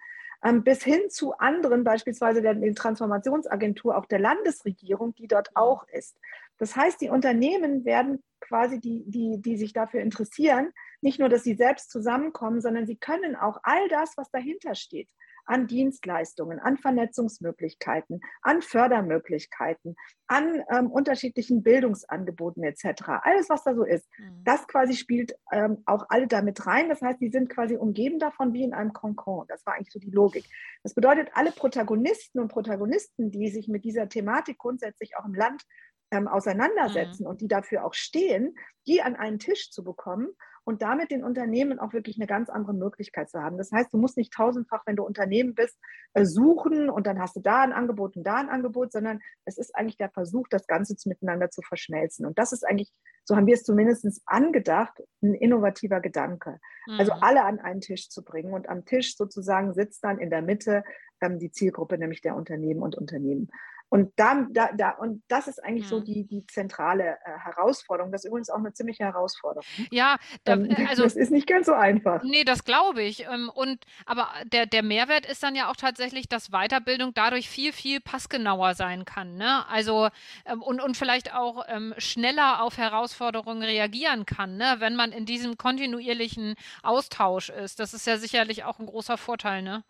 [0.44, 5.58] ähm, bis hin zu anderen, beispielsweise der Transformationsagentur auch der Landesregierung, die dort mhm.
[5.58, 6.18] auch ist.
[6.58, 11.44] Das heißt, die Unternehmen werden quasi, die, die, die sich dafür interessieren, nicht nur, dass
[11.44, 15.10] sie selbst zusammenkommen, sondern sie können auch all das, was dahinter steht,
[15.46, 19.96] an Dienstleistungen, an Vernetzungsmöglichkeiten, an Fördermöglichkeiten,
[20.28, 23.04] an ähm, unterschiedlichen Bildungsangeboten etc.
[23.22, 24.44] Alles, was da so ist, mhm.
[24.44, 26.90] das quasi spielt ähm, auch alle damit rein.
[26.90, 29.46] Das heißt, die sind quasi umgeben davon wie in einem Konkon.
[29.48, 30.46] Das war eigentlich so die Logik.
[30.84, 35.64] Das bedeutet, alle Protagonisten und Protagonisten, die sich mit dieser Thematik grundsätzlich auch im Land
[36.12, 37.30] ähm, auseinandersetzen mhm.
[37.30, 38.56] und die dafür auch stehen,
[38.88, 40.30] die an einen Tisch zu bekommen
[40.64, 43.58] und damit den Unternehmen auch wirklich eine ganz andere Möglichkeit zu haben.
[43.58, 45.78] Das heißt, du musst nicht tausendfach, wenn du Unternehmen bist,
[46.14, 49.58] äh, suchen und dann hast du da ein Angebot und da ein Angebot, sondern es
[49.58, 52.26] ist eigentlich der Versuch, das Ganze miteinander zu verschmelzen.
[52.26, 52.92] Und das ist eigentlich,
[53.24, 56.60] so haben wir es zumindest angedacht, ein innovativer Gedanke.
[56.88, 57.00] Also mhm.
[57.00, 60.42] Also alle an einen Tisch zu bringen und am Tisch sozusagen sitzt dann in der
[60.42, 60.84] Mitte
[61.22, 63.50] ähm, die Zielgruppe, nämlich der Unternehmen und Unternehmen.
[63.92, 65.90] Und, da, da, da, und das ist eigentlich mhm.
[65.90, 68.10] so die, die zentrale äh, Herausforderung.
[68.14, 69.66] Das ist übrigens auch eine ziemliche Herausforderung.
[69.92, 71.04] Ja, da, ähm, äh, also.
[71.04, 72.24] Das ist nicht ganz so einfach.
[72.24, 73.26] Nee, das glaube ich.
[73.26, 77.74] Ähm, und, aber der, der Mehrwert ist dann ja auch tatsächlich, dass Weiterbildung dadurch viel,
[77.74, 79.36] viel passgenauer sein kann.
[79.36, 79.68] Ne?
[79.68, 80.08] Also,
[80.46, 84.76] ähm, und, und vielleicht auch ähm, schneller auf Herausforderungen reagieren kann, ne?
[84.80, 87.82] wenn man in diesem kontinuierlichen Austausch ist.
[87.82, 89.84] Das ist ja sicherlich auch ein großer Vorteil, ne?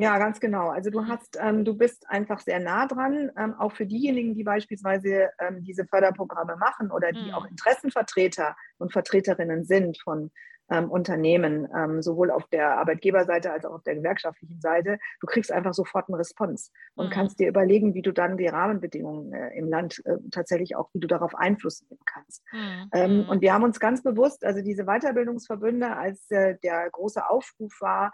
[0.00, 0.70] Ja, ganz genau.
[0.70, 4.44] Also du hast, ähm, du bist einfach sehr nah dran, ähm, auch für diejenigen, die
[4.44, 7.34] beispielsweise ähm, diese Förderprogramme machen oder die mhm.
[7.34, 10.30] auch Interessenvertreter und Vertreterinnen sind von
[10.70, 14.98] ähm, Unternehmen, ähm, sowohl auf der Arbeitgeberseite als auch auf der gewerkschaftlichen Seite.
[15.20, 17.10] Du kriegst einfach sofort einen Response und mhm.
[17.10, 21.00] kannst dir überlegen, wie du dann die Rahmenbedingungen äh, im Land äh, tatsächlich auch, wie
[21.00, 22.42] du darauf Einfluss nehmen kannst.
[22.52, 22.90] Mhm.
[22.92, 23.28] Ähm, mhm.
[23.28, 28.12] und wir haben uns ganz bewusst, also diese Weiterbildungsverbünde, als äh, der große Aufruf war,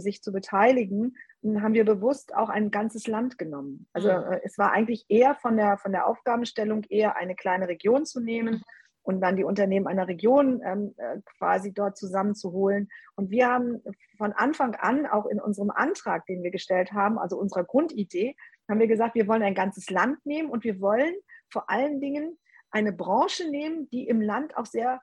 [0.00, 3.86] sich zu beteiligen, haben wir bewusst auch ein ganzes Land genommen.
[3.92, 4.32] Also mhm.
[4.32, 8.20] äh, es war eigentlich eher von der, von der Aufgabenstellung eher eine kleine Region zu
[8.20, 8.62] nehmen
[9.02, 12.88] und dann die Unternehmen einer Region ähm, äh, quasi dort zusammenzuholen.
[13.14, 13.80] Und wir haben
[14.18, 18.34] von Anfang an, auch in unserem Antrag, den wir gestellt haben, also unserer Grundidee,
[18.68, 21.14] haben wir gesagt, wir wollen ein ganzes Land nehmen und wir wollen
[21.48, 22.36] vor allen Dingen
[22.70, 25.00] eine Branche nehmen, die im Land auch sehr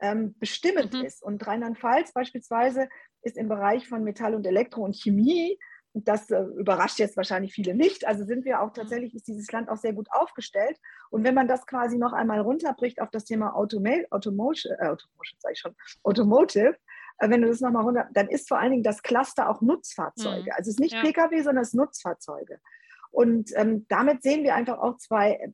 [0.00, 1.04] ähm, bestimmend mhm.
[1.04, 1.22] ist.
[1.22, 2.88] Und Rheinland-Pfalz beispielsweise
[3.24, 5.58] ist im Bereich von Metall und Elektro und Chemie.
[5.92, 8.06] Und das äh, überrascht jetzt wahrscheinlich viele nicht.
[8.06, 8.74] Also sind wir auch mhm.
[8.74, 10.78] tatsächlich, ist dieses Land auch sehr gut aufgestellt.
[11.10, 15.36] Und wenn man das quasi noch einmal runterbricht auf das Thema Automa Automotive, äh, Automotive
[15.38, 16.76] sage ich schon, Automotive,
[17.18, 20.50] äh, wenn du das nochmal runter, dann ist vor allen Dingen das Cluster auch Nutzfahrzeuge.
[20.50, 20.56] Mhm.
[20.56, 21.02] Also es ist nicht ja.
[21.02, 22.58] Pkw, sondern es ist Nutzfahrzeuge.
[23.12, 25.52] Und ähm, damit sehen wir einfach auch zwei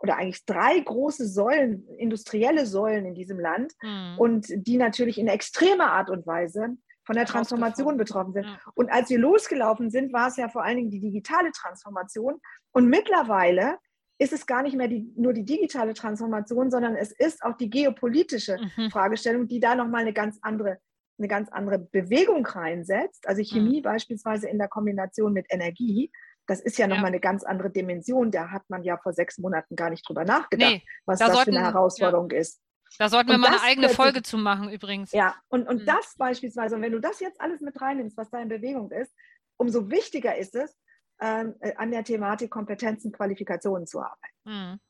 [0.00, 4.18] oder eigentlich drei große Säulen, industrielle Säulen in diesem Land mhm.
[4.18, 6.76] und die natürlich in extremer Art und Weise
[7.06, 8.44] von der Transformation betroffen sind.
[8.44, 8.58] Ja.
[8.74, 12.40] Und als wir losgelaufen sind, war es ja vor allen Dingen die digitale Transformation.
[12.72, 13.78] Und mittlerweile
[14.18, 17.70] ist es gar nicht mehr die, nur die digitale Transformation, sondern es ist auch die
[17.70, 18.90] geopolitische mhm.
[18.90, 20.78] Fragestellung, die da nochmal eine ganz andere
[21.18, 23.26] eine ganz andere Bewegung reinsetzt.
[23.26, 23.84] Also Chemie mhm.
[23.84, 26.10] beispielsweise in der Kombination mit Energie.
[26.46, 27.08] Das ist ja nochmal ja.
[27.08, 28.30] eine ganz andere Dimension.
[28.30, 31.36] Da hat man ja vor sechs Monaten gar nicht drüber nachgedacht, nee, was da das
[31.36, 32.38] sollten, für eine Herausforderung ja.
[32.38, 32.60] ist.
[32.98, 35.12] Da sollten wir und mal eine eigene Folge zu machen übrigens.
[35.12, 35.86] Ja, und, und mhm.
[35.86, 39.12] das beispielsweise, und wenn du das jetzt alles mit reinnimmst, was da in Bewegung ist,
[39.56, 40.76] umso wichtiger ist es,
[41.20, 44.36] ähm, äh, an der Thematik Kompetenzen, Qualifikationen zu arbeiten.
[44.44, 44.80] Mhm.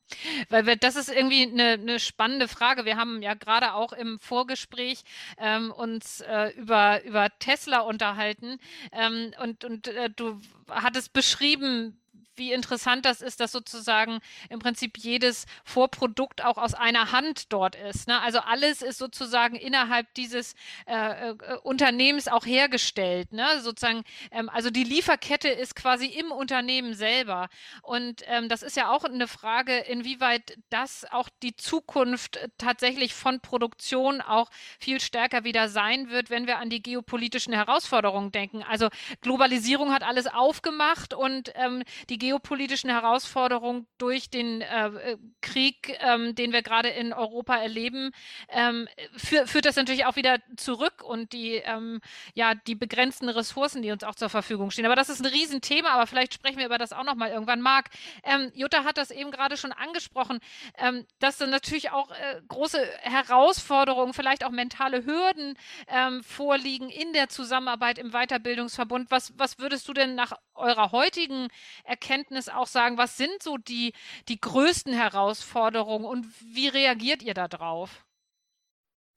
[0.50, 2.85] Weil wir, das ist irgendwie eine, eine, spannende Frage.
[2.85, 5.02] Wir haben ja gerade auch im Vorgespräch
[5.38, 8.59] ähm, uns äh, über, über Tesla unterhalten
[8.92, 12.00] ähm, und, und äh, du hattest beschrieben,
[12.38, 14.20] wie interessant das ist, dass sozusagen
[14.51, 18.09] im Prinzip jedes Vorprodukt auch aus einer Hand dort ist.
[18.09, 18.20] Ne?
[18.20, 20.55] Also alles ist sozusagen innerhalb dieses
[20.87, 23.33] äh, äh, Unternehmens auch hergestellt.
[23.33, 23.61] Ne?
[23.61, 27.49] Sozusagen, ähm, also die Lieferkette ist quasi im Unternehmen selber.
[27.83, 33.40] Und ähm, das ist ja auch eine Frage, inwieweit das auch die Zukunft tatsächlich von
[33.40, 38.62] Produktion auch viel stärker wieder sein wird, wenn wir an die geopolitischen Herausforderungen denken.
[38.62, 38.88] Also
[39.20, 46.52] Globalisierung hat alles aufgemacht und ähm, die geopolitischen Herausforderungen durch den äh, Krieg, ähm, den
[46.52, 48.10] wir gerade in Europa erleben,
[48.48, 52.00] ähm, für, führt das natürlich auch wieder zurück und die, ähm,
[52.34, 54.86] ja, die begrenzten Ressourcen, die uns auch zur Verfügung stehen.
[54.86, 57.60] Aber das ist ein Riesenthema, aber vielleicht sprechen wir über das auch nochmal irgendwann.
[57.60, 57.90] Marc,
[58.24, 60.40] ähm, Jutta hat das eben gerade schon angesprochen,
[60.78, 65.54] ähm, dass dann natürlich auch äh, große Herausforderungen, vielleicht auch mentale Hürden
[65.86, 69.12] ähm, vorliegen in der Zusammenarbeit im Weiterbildungsverbund.
[69.12, 71.48] Was, was würdest du denn nach eurer heutigen
[71.84, 73.92] Erkenntnis Erkenntnis auch sagen, was sind so die,
[74.29, 78.07] die größten Herausforderungen und wie reagiert ihr darauf?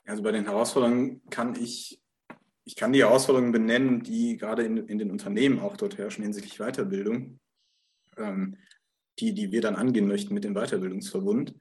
[0.05, 2.01] Also bei den Herausforderungen kann ich,
[2.65, 6.57] ich kann die Herausforderungen benennen, die gerade in, in den Unternehmen auch dort herrschen hinsichtlich
[6.57, 7.39] Weiterbildung,
[8.17, 8.57] ähm,
[9.19, 11.55] die, die wir dann angehen möchten mit dem Weiterbildungsverbund.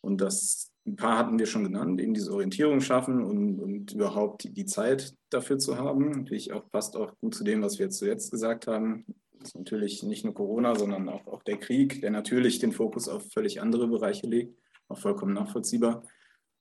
[0.00, 4.44] Und das ein paar hatten wir schon genannt, eben diese Orientierung schaffen und, und überhaupt
[4.44, 6.10] die, die Zeit dafür zu haben.
[6.10, 9.06] Natürlich auch passt auch gut zu dem, was wir jetzt zuletzt gesagt haben.
[9.44, 13.30] Ist natürlich nicht nur Corona, sondern auch, auch der Krieg, der natürlich den Fokus auf
[13.32, 16.02] völlig andere Bereiche legt, auch vollkommen nachvollziehbar.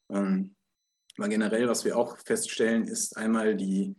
[0.10, 0.56] Ähm,
[1.18, 3.96] aber generell, was wir auch feststellen, ist einmal die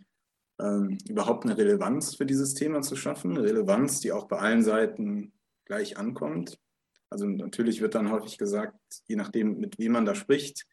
[0.60, 4.62] ähm, überhaupt eine Relevanz für dieses Thema zu schaffen, eine Relevanz, die auch bei allen
[4.62, 5.32] Seiten
[5.64, 6.58] gleich ankommt.
[7.10, 10.66] Also natürlich wird dann häufig gesagt, je nachdem, mit wem man da spricht,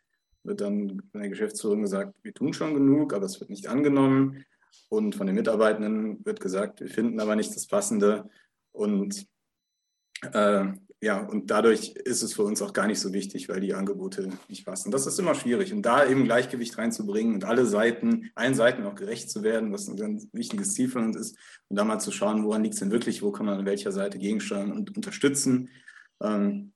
[0.43, 4.43] wird dann von der Geschäftsführung gesagt, wir tun schon genug, aber es wird nicht angenommen.
[4.89, 8.29] Und von den Mitarbeitenden wird gesagt, wir finden aber nicht das Passende.
[8.71, 9.27] Und
[10.33, 10.65] äh,
[11.03, 14.29] ja, und dadurch ist es für uns auch gar nicht so wichtig, weil die Angebote
[14.47, 14.91] nicht passen.
[14.91, 15.73] Das ist immer schwierig.
[15.73, 19.87] Und da eben Gleichgewicht reinzubringen und alle Seiten, allen Seiten auch gerecht zu werden, was
[19.87, 21.37] ein ganz wichtiges Ziel von uns ist,
[21.69, 23.91] und da mal zu schauen, woran liegt es denn wirklich, wo kann man an welcher
[23.91, 25.69] Seite gegensteuern und unterstützen.
[26.21, 26.73] Ähm,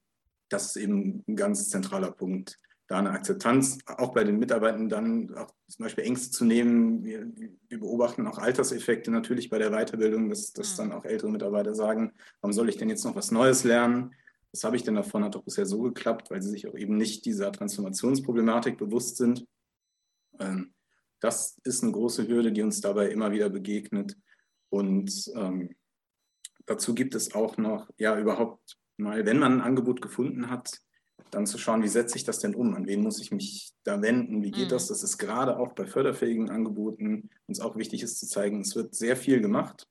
[0.50, 2.58] das ist eben ein ganz zentraler Punkt.
[2.88, 7.04] Da eine Akzeptanz auch bei den Mitarbeitern dann auch zum Beispiel Ängste zu nehmen.
[7.04, 7.26] Wir,
[7.68, 10.78] wir beobachten auch Alterseffekte natürlich bei der Weiterbildung, dass, dass mhm.
[10.78, 14.14] dann auch ältere Mitarbeiter sagen, warum soll ich denn jetzt noch was Neues lernen?
[14.52, 15.24] Was habe ich denn davon?
[15.24, 19.46] Hat doch bisher so geklappt, weil sie sich auch eben nicht dieser Transformationsproblematik bewusst sind.
[20.40, 20.74] Ähm,
[21.20, 24.16] das ist eine große Hürde, die uns dabei immer wieder begegnet.
[24.70, 25.76] Und ähm,
[26.68, 30.80] dazu gibt es auch noch, ja, überhaupt mal, wenn man ein Angebot gefunden hat,
[31.32, 32.76] dann zu schauen, wie setze ich das denn um?
[32.76, 34.42] An wen muss ich mich da wenden?
[34.44, 34.70] Wie geht mhm.
[34.70, 34.88] das?
[34.88, 38.96] Das ist gerade auch bei förderfähigen Angeboten uns auch wichtig ist zu zeigen, es wird
[38.96, 39.88] sehr viel gemacht.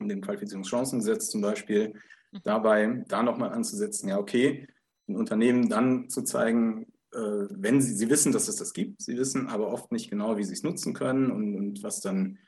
[0.00, 1.94] In dem Qualifizierungschancengesetz zum Beispiel,
[2.32, 2.40] mhm.
[2.44, 4.66] dabei da nochmal anzusetzen, ja, okay,
[5.08, 9.16] ein Unternehmen dann zu zeigen, äh, wenn sie, sie wissen, dass es das gibt, sie
[9.16, 12.38] wissen aber oft nicht genau, wie sie es nutzen können und, und was dann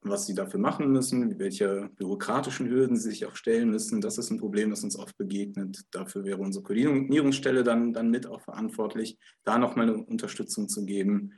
[0.00, 4.00] was sie dafür machen müssen, welche bürokratischen Hürden sie sich auch stellen müssen.
[4.00, 5.82] Das ist ein Problem, das uns oft begegnet.
[5.90, 11.34] Dafür wäre unsere Koordinierungsstelle dann, dann mit auch verantwortlich, da nochmal eine Unterstützung zu geben.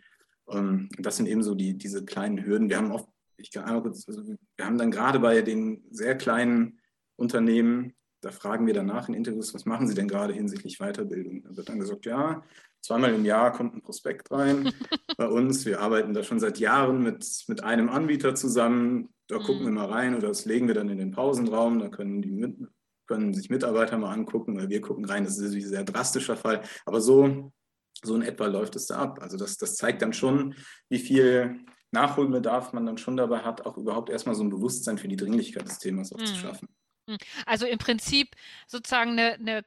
[0.48, 2.68] Ähm, das sind eben so die, diese kleinen Hürden.
[2.68, 6.16] Wir haben oft, ich kann einmal kurz, also wir haben dann gerade bei den sehr
[6.16, 6.78] kleinen
[7.16, 11.42] Unternehmen, da fragen wir danach in Interviews, was machen Sie denn gerade hinsichtlich Weiterbildung?
[11.42, 12.42] Da wird dann gesagt, ja,
[12.87, 14.72] Zweimal im Jahr kommt ein Prospekt rein
[15.16, 15.66] bei uns.
[15.66, 19.12] Wir arbeiten da schon seit Jahren mit, mit einem Anbieter zusammen.
[19.27, 19.75] Da gucken wir mhm.
[19.75, 21.81] mal rein oder das legen wir dann in den Pausenraum.
[21.81, 22.57] Da können, die mit,
[23.09, 25.25] können sich Mitarbeiter mal angucken oder wir gucken rein.
[25.25, 26.62] Das ist ein sehr drastischer Fall.
[26.85, 27.53] Aber so,
[28.05, 29.18] so in etwa läuft es da ab.
[29.20, 30.55] Also das, das zeigt dann schon,
[30.88, 35.09] wie viel Nachholbedarf man dann schon dabei hat, auch überhaupt erstmal so ein Bewusstsein für
[35.09, 36.27] die Dringlichkeit des Themas auch mhm.
[36.27, 36.68] zu schaffen.
[37.09, 37.18] Mhm.
[37.46, 38.37] Also im Prinzip
[38.68, 39.64] sozusagen eine, eine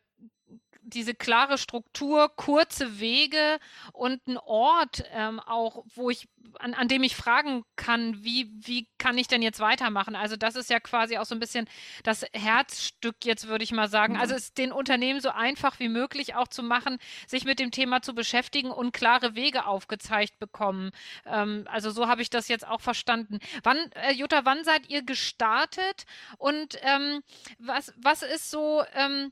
[0.90, 3.60] diese klare Struktur, kurze Wege
[3.94, 6.28] und ein Ort ähm, auch, wo ich,
[6.60, 10.16] an, an dem ich fragen kann, wie, wie kann ich denn jetzt weitermachen?
[10.16, 11.68] Also das ist ja quasi auch so ein bisschen
[12.04, 14.18] das Herzstück jetzt, würde ich mal sagen.
[14.18, 14.38] Also mhm.
[14.38, 16.98] es den Unternehmen so einfach wie möglich auch zu machen,
[17.28, 20.92] sich mit dem Thema zu beschäftigen und klare Wege aufgezeigt bekommen.
[21.26, 23.40] Ähm, also so habe ich das jetzt auch verstanden.
[23.64, 26.06] Wann, äh, Jutta, wann seid ihr gestartet
[26.38, 27.22] und ähm,
[27.58, 29.32] was, was ist so, ähm,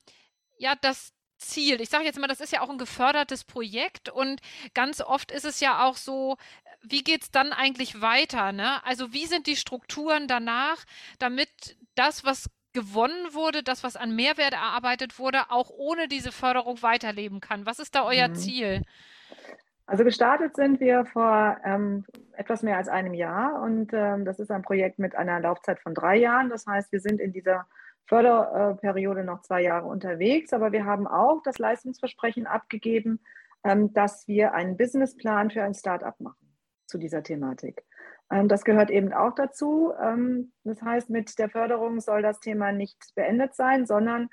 [0.57, 1.81] ja, das, Ziel.
[1.81, 4.41] Ich sage jetzt mal, das ist ja auch ein gefördertes Projekt und
[4.73, 6.37] ganz oft ist es ja auch so,
[6.81, 8.51] wie geht es dann eigentlich weiter?
[8.51, 8.83] Ne?
[8.85, 10.85] Also wie sind die Strukturen danach,
[11.19, 16.81] damit das, was gewonnen wurde, das, was an Mehrwert erarbeitet wurde, auch ohne diese Förderung
[16.81, 17.65] weiterleben kann?
[17.65, 18.35] Was ist da euer mhm.
[18.35, 18.81] Ziel?
[19.87, 24.51] Also gestartet sind wir vor ähm, etwas mehr als einem Jahr und ähm, das ist
[24.51, 26.49] ein Projekt mit einer Laufzeit von drei Jahren.
[26.49, 27.65] Das heißt, wir sind in dieser
[28.07, 33.19] Förderperiode noch zwei Jahre unterwegs, aber wir haben auch das Leistungsversprechen abgegeben,
[33.63, 37.83] ähm, dass wir einen Businessplan für ein Startup machen zu dieser Thematik.
[38.31, 39.93] Ähm, das gehört eben auch dazu.
[40.01, 44.29] Ähm, das heißt, mit der Förderung soll das Thema nicht beendet sein, sondern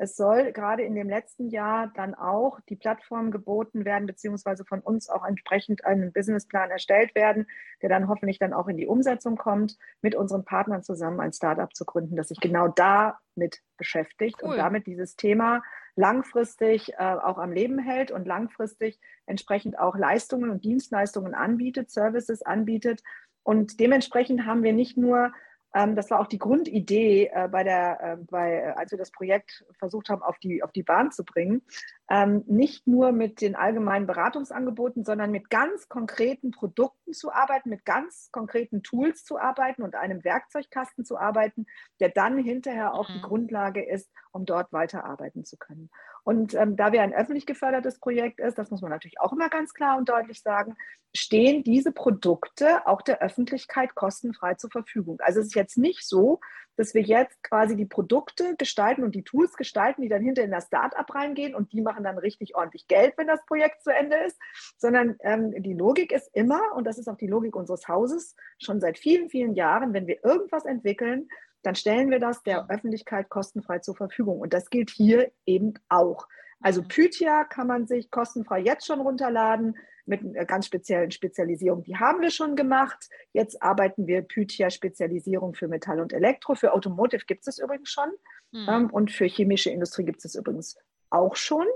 [0.00, 4.80] es soll gerade in dem letzten Jahr dann auch die Plattform geboten werden, beziehungsweise von
[4.80, 7.46] uns auch entsprechend einen Businessplan erstellt werden,
[7.80, 11.72] der dann hoffentlich dann auch in die Umsetzung kommt, mit unseren Partnern zusammen ein Startup
[11.72, 14.50] zu gründen, das sich genau damit beschäftigt cool.
[14.50, 15.62] und damit dieses Thema
[15.94, 22.42] langfristig äh, auch am Leben hält und langfristig entsprechend auch Leistungen und Dienstleistungen anbietet, Services
[22.42, 23.02] anbietet.
[23.44, 25.32] Und dementsprechend haben wir nicht nur ähm,
[25.72, 29.64] das war auch die Grundidee, äh, bei der, äh, bei, äh, als wir das Projekt
[29.78, 31.62] versucht haben, auf die, auf die Bahn zu bringen.
[32.10, 37.86] Ähm, nicht nur mit den allgemeinen Beratungsangeboten, sondern mit ganz konkreten Produkten zu arbeiten, mit
[37.86, 41.66] ganz konkreten Tools zu arbeiten und einem Werkzeugkasten zu arbeiten,
[42.00, 43.14] der dann hinterher auch mhm.
[43.14, 45.90] die Grundlage ist, um dort weiterarbeiten zu können.
[46.24, 49.48] Und ähm, da wir ein öffentlich gefördertes Projekt ist, das muss man natürlich auch immer
[49.48, 50.76] ganz klar und deutlich sagen,
[51.14, 55.18] stehen diese Produkte auch der Öffentlichkeit kostenfrei zur Verfügung.
[55.20, 56.40] Also es ist jetzt nicht so,
[56.76, 60.50] dass wir jetzt quasi die Produkte gestalten und die Tools gestalten, die dann hinter in
[60.50, 64.16] das Startup reingehen und die machen dann richtig ordentlich Geld, wenn das Projekt zu Ende
[64.16, 64.38] ist,
[64.78, 68.80] sondern ähm, die Logik ist immer, und das ist auch die Logik unseres Hauses, schon
[68.80, 71.28] seit vielen, vielen Jahren, wenn wir irgendwas entwickeln,
[71.62, 74.40] dann stellen wir das der Öffentlichkeit kostenfrei zur Verfügung.
[74.40, 76.26] Und das gilt hier eben auch.
[76.60, 76.88] Also mhm.
[76.88, 81.84] Pythia kann man sich kostenfrei jetzt schon runterladen mit einer ganz speziellen Spezialisierung.
[81.84, 83.08] Die haben wir schon gemacht.
[83.32, 86.54] Jetzt arbeiten wir Pythia-Spezialisierung für Metall und Elektro.
[86.54, 88.10] Für Automotive gibt es übrigens schon.
[88.54, 88.90] Mhm.
[88.90, 90.76] und für chemische Industrie gibt es übrigens
[91.08, 91.66] auch schon.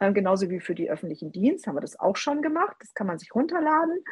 [0.00, 2.76] Ähm, genauso wie für die öffentlichen Dienste haben wir das auch schon gemacht.
[2.80, 4.04] Das kann man sich runterladen.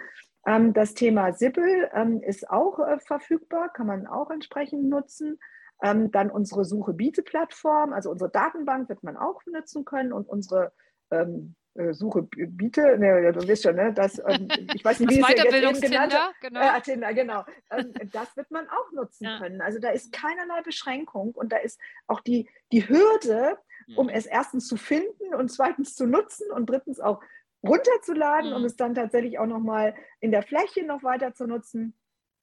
[0.48, 5.38] Ähm, das Thema Sippel ähm, ist auch äh, verfügbar, kann man auch entsprechend nutzen.
[5.82, 10.72] Ähm, dann unsere Suche-Biete-Plattform, also unsere Datenbank wird man auch nutzen können und unsere
[11.10, 15.20] ähm, äh, Suche biete, ne, du weißt schon, ne, das, ähm, ich weiß nicht, wie
[15.20, 16.60] es jetzt genannt genau.
[16.60, 17.44] Äh, Tinder, genau.
[17.70, 19.38] Ähm, das wird man auch nutzen ja.
[19.38, 19.60] können.
[19.60, 23.58] Also da ist keinerlei Beschränkung und da ist auch die, die Hürde,
[23.96, 24.12] um mhm.
[24.12, 27.20] es erstens zu finden und zweitens zu nutzen und drittens auch
[27.62, 28.56] runterzuladen, mhm.
[28.56, 31.94] um es dann tatsächlich auch nochmal in der Fläche noch weiter zu nutzen.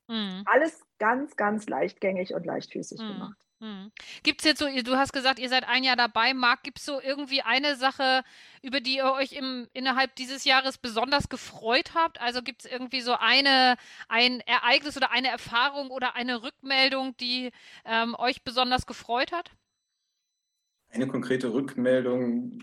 [0.08, 0.44] Mhm.
[0.46, 3.08] Alles ganz, ganz leichtgängig und leichtfüßig mhm.
[3.08, 3.46] gemacht.
[3.62, 3.90] Hm.
[4.24, 6.86] Gibt es jetzt so, du hast gesagt, ihr seid ein Jahr dabei, Marc, gibt es
[6.86, 8.24] so irgendwie eine Sache,
[8.62, 12.20] über die ihr euch im, innerhalb dieses Jahres besonders gefreut habt?
[12.20, 13.78] Also gibt es irgendwie so eine,
[14.10, 17.52] ein Ereignis oder eine Erfahrung oder eine Rückmeldung, die
[17.86, 19.52] ähm, euch besonders gefreut hat?
[20.90, 22.62] Eine konkrete Rückmeldung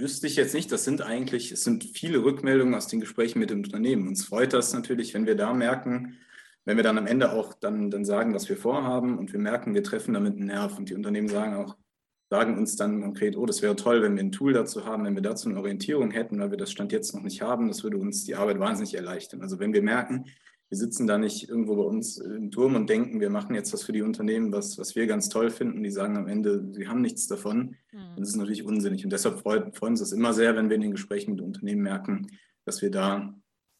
[0.00, 0.72] wüsste ich jetzt nicht.
[0.72, 4.08] Das sind eigentlich, es sind viele Rückmeldungen aus den Gesprächen mit dem Unternehmen.
[4.08, 6.16] Uns freut das natürlich, wenn wir da merken,
[6.64, 9.74] wenn wir dann am Ende auch dann, dann sagen, was wir vorhaben und wir merken,
[9.74, 11.76] wir treffen damit einen Nerv und die Unternehmen sagen auch,
[12.28, 15.14] sagen uns dann konkret, oh, das wäre toll, wenn wir ein Tool dazu haben, wenn
[15.14, 17.96] wir dazu eine Orientierung hätten, weil wir das Stand jetzt noch nicht haben, das würde
[17.96, 19.42] uns die Arbeit wahnsinnig erleichtern.
[19.42, 20.26] Also wenn wir merken,
[20.70, 23.82] wir sitzen da nicht irgendwo bei uns im Turm und denken, wir machen jetzt was
[23.82, 27.00] für die Unternehmen, was, was wir ganz toll finden, die sagen am Ende, sie haben
[27.00, 28.16] nichts davon, mhm.
[28.16, 29.02] das ist natürlich unsinnig.
[29.02, 31.82] Und deshalb freut, freuen uns das immer sehr, wenn wir in den Gesprächen mit Unternehmen
[31.82, 32.28] merken,
[32.64, 33.34] dass wir da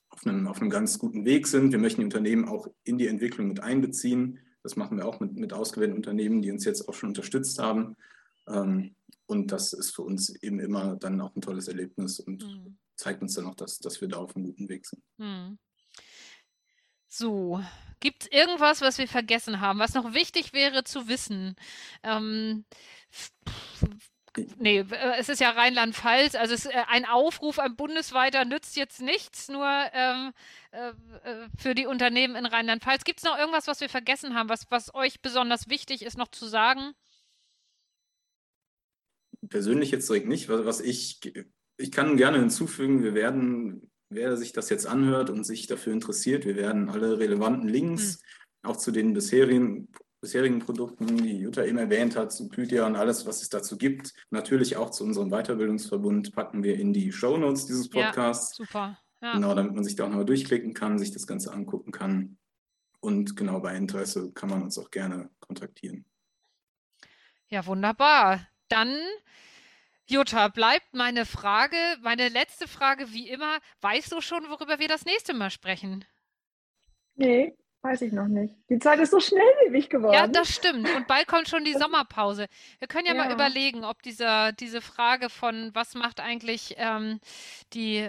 [0.09, 1.70] auf einem, auf einem ganz guten Weg sind.
[1.70, 4.41] Wir möchten die Unternehmen auch in die Entwicklung mit einbeziehen.
[4.64, 7.97] Das machen wir auch mit, mit ausgewählten Unternehmen, die uns jetzt auch schon unterstützt haben.
[8.49, 12.78] Ähm, und das ist für uns eben immer dann auch ein tolles Erlebnis und mhm.
[12.97, 15.05] zeigt uns dann auch, dass, dass wir da auf einem guten Weg sind.
[15.18, 15.57] Mhm.
[17.11, 17.61] So,
[17.98, 21.56] gibt es irgendwas, was wir vergessen haben, was noch wichtig wäre zu wissen?
[22.02, 22.64] Ähm,
[24.58, 29.02] Nee, äh, es ist ja Rheinland-Pfalz, also es, äh, ein Aufruf, ein bundesweiter nützt jetzt
[29.02, 30.32] nichts, nur ähm,
[30.70, 33.02] äh, äh, für die Unternehmen in Rheinland-Pfalz.
[33.02, 36.28] Gibt es noch irgendwas, was wir vergessen haben, was, was euch besonders wichtig ist, noch
[36.28, 36.92] zu sagen?
[39.48, 40.48] Persönlich jetzt direkt nicht.
[40.48, 41.18] Was, was ich,
[41.76, 46.44] ich kann gerne hinzufügen, wir werden, wer sich das jetzt anhört und sich dafür interessiert,
[46.44, 48.20] wir werden alle relevanten Links
[48.62, 48.70] hm.
[48.70, 49.88] auch zu den bisherigen
[50.20, 54.12] bisherigen Produkten, die Jutta eben erwähnt hat, zu Pythia und alles, was es dazu gibt.
[54.30, 58.58] Natürlich auch zu unserem Weiterbildungsverbund packen wir in die Show Notes dieses Podcasts.
[58.58, 58.98] Ja, super.
[59.22, 59.34] Ja.
[59.34, 62.38] Genau, damit man sich da auch nochmal durchklicken kann, sich das Ganze angucken kann.
[63.00, 66.04] Und genau bei Interesse kann man uns auch gerne kontaktieren.
[67.48, 68.46] Ja, wunderbar.
[68.68, 68.94] Dann,
[70.11, 73.58] Jutta, bleibt meine Frage, meine letzte Frage wie immer.
[73.80, 76.04] Weißt du schon, worüber wir das nächste Mal sprechen?
[77.14, 78.55] Nee, Weiß ich noch nicht.
[78.68, 80.12] Die Zeit ist so schnelllebig geworden.
[80.12, 80.87] Ja, das stimmt.
[80.95, 82.47] Und bald kommt schon die Sommerpause.
[82.78, 83.24] Wir können ja, ja.
[83.24, 87.20] mal überlegen, ob dieser, diese Frage von, was macht eigentlich ähm,
[87.72, 88.07] die,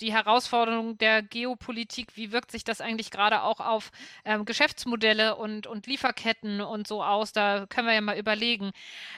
[0.00, 3.90] die Herausforderung der Geopolitik, wie wirkt sich das eigentlich gerade auch auf
[4.26, 8.72] ähm, Geschäftsmodelle und, und Lieferketten und so aus, da können wir ja mal überlegen.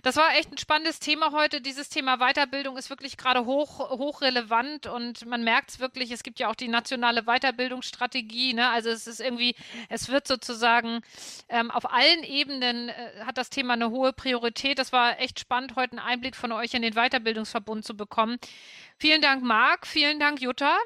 [0.04, 1.60] Das war echt ein spannendes Thema heute.
[1.60, 6.38] Dieses Thema Weiterbildung ist wirklich gerade hoch, hochrelevant und man merkt es wirklich, es gibt
[6.38, 8.54] ja auch die nationale Weiterbildungsstrategie.
[8.54, 8.68] Ne?
[8.68, 9.55] Also es ist irgendwie
[9.88, 11.00] es wird sozusagen
[11.48, 14.78] ähm, auf allen Ebenen äh, hat das Thema eine hohe Priorität.
[14.78, 18.38] Das war echt spannend, heute einen Einblick von euch in den Weiterbildungsverbund zu bekommen.
[18.98, 19.86] Vielen Dank, Marc.
[19.86, 20.76] Vielen Dank, Jutta.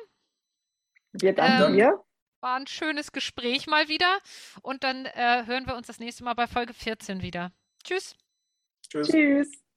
[1.12, 2.04] Wir danken ähm, dir.
[2.40, 4.18] War ein schönes Gespräch mal wieder.
[4.62, 7.52] Und dann äh, hören wir uns das nächste Mal bei Folge 14 wieder.
[7.84, 8.16] Tschüss.
[8.88, 9.08] Tschüss.
[9.08, 9.69] Tschüss.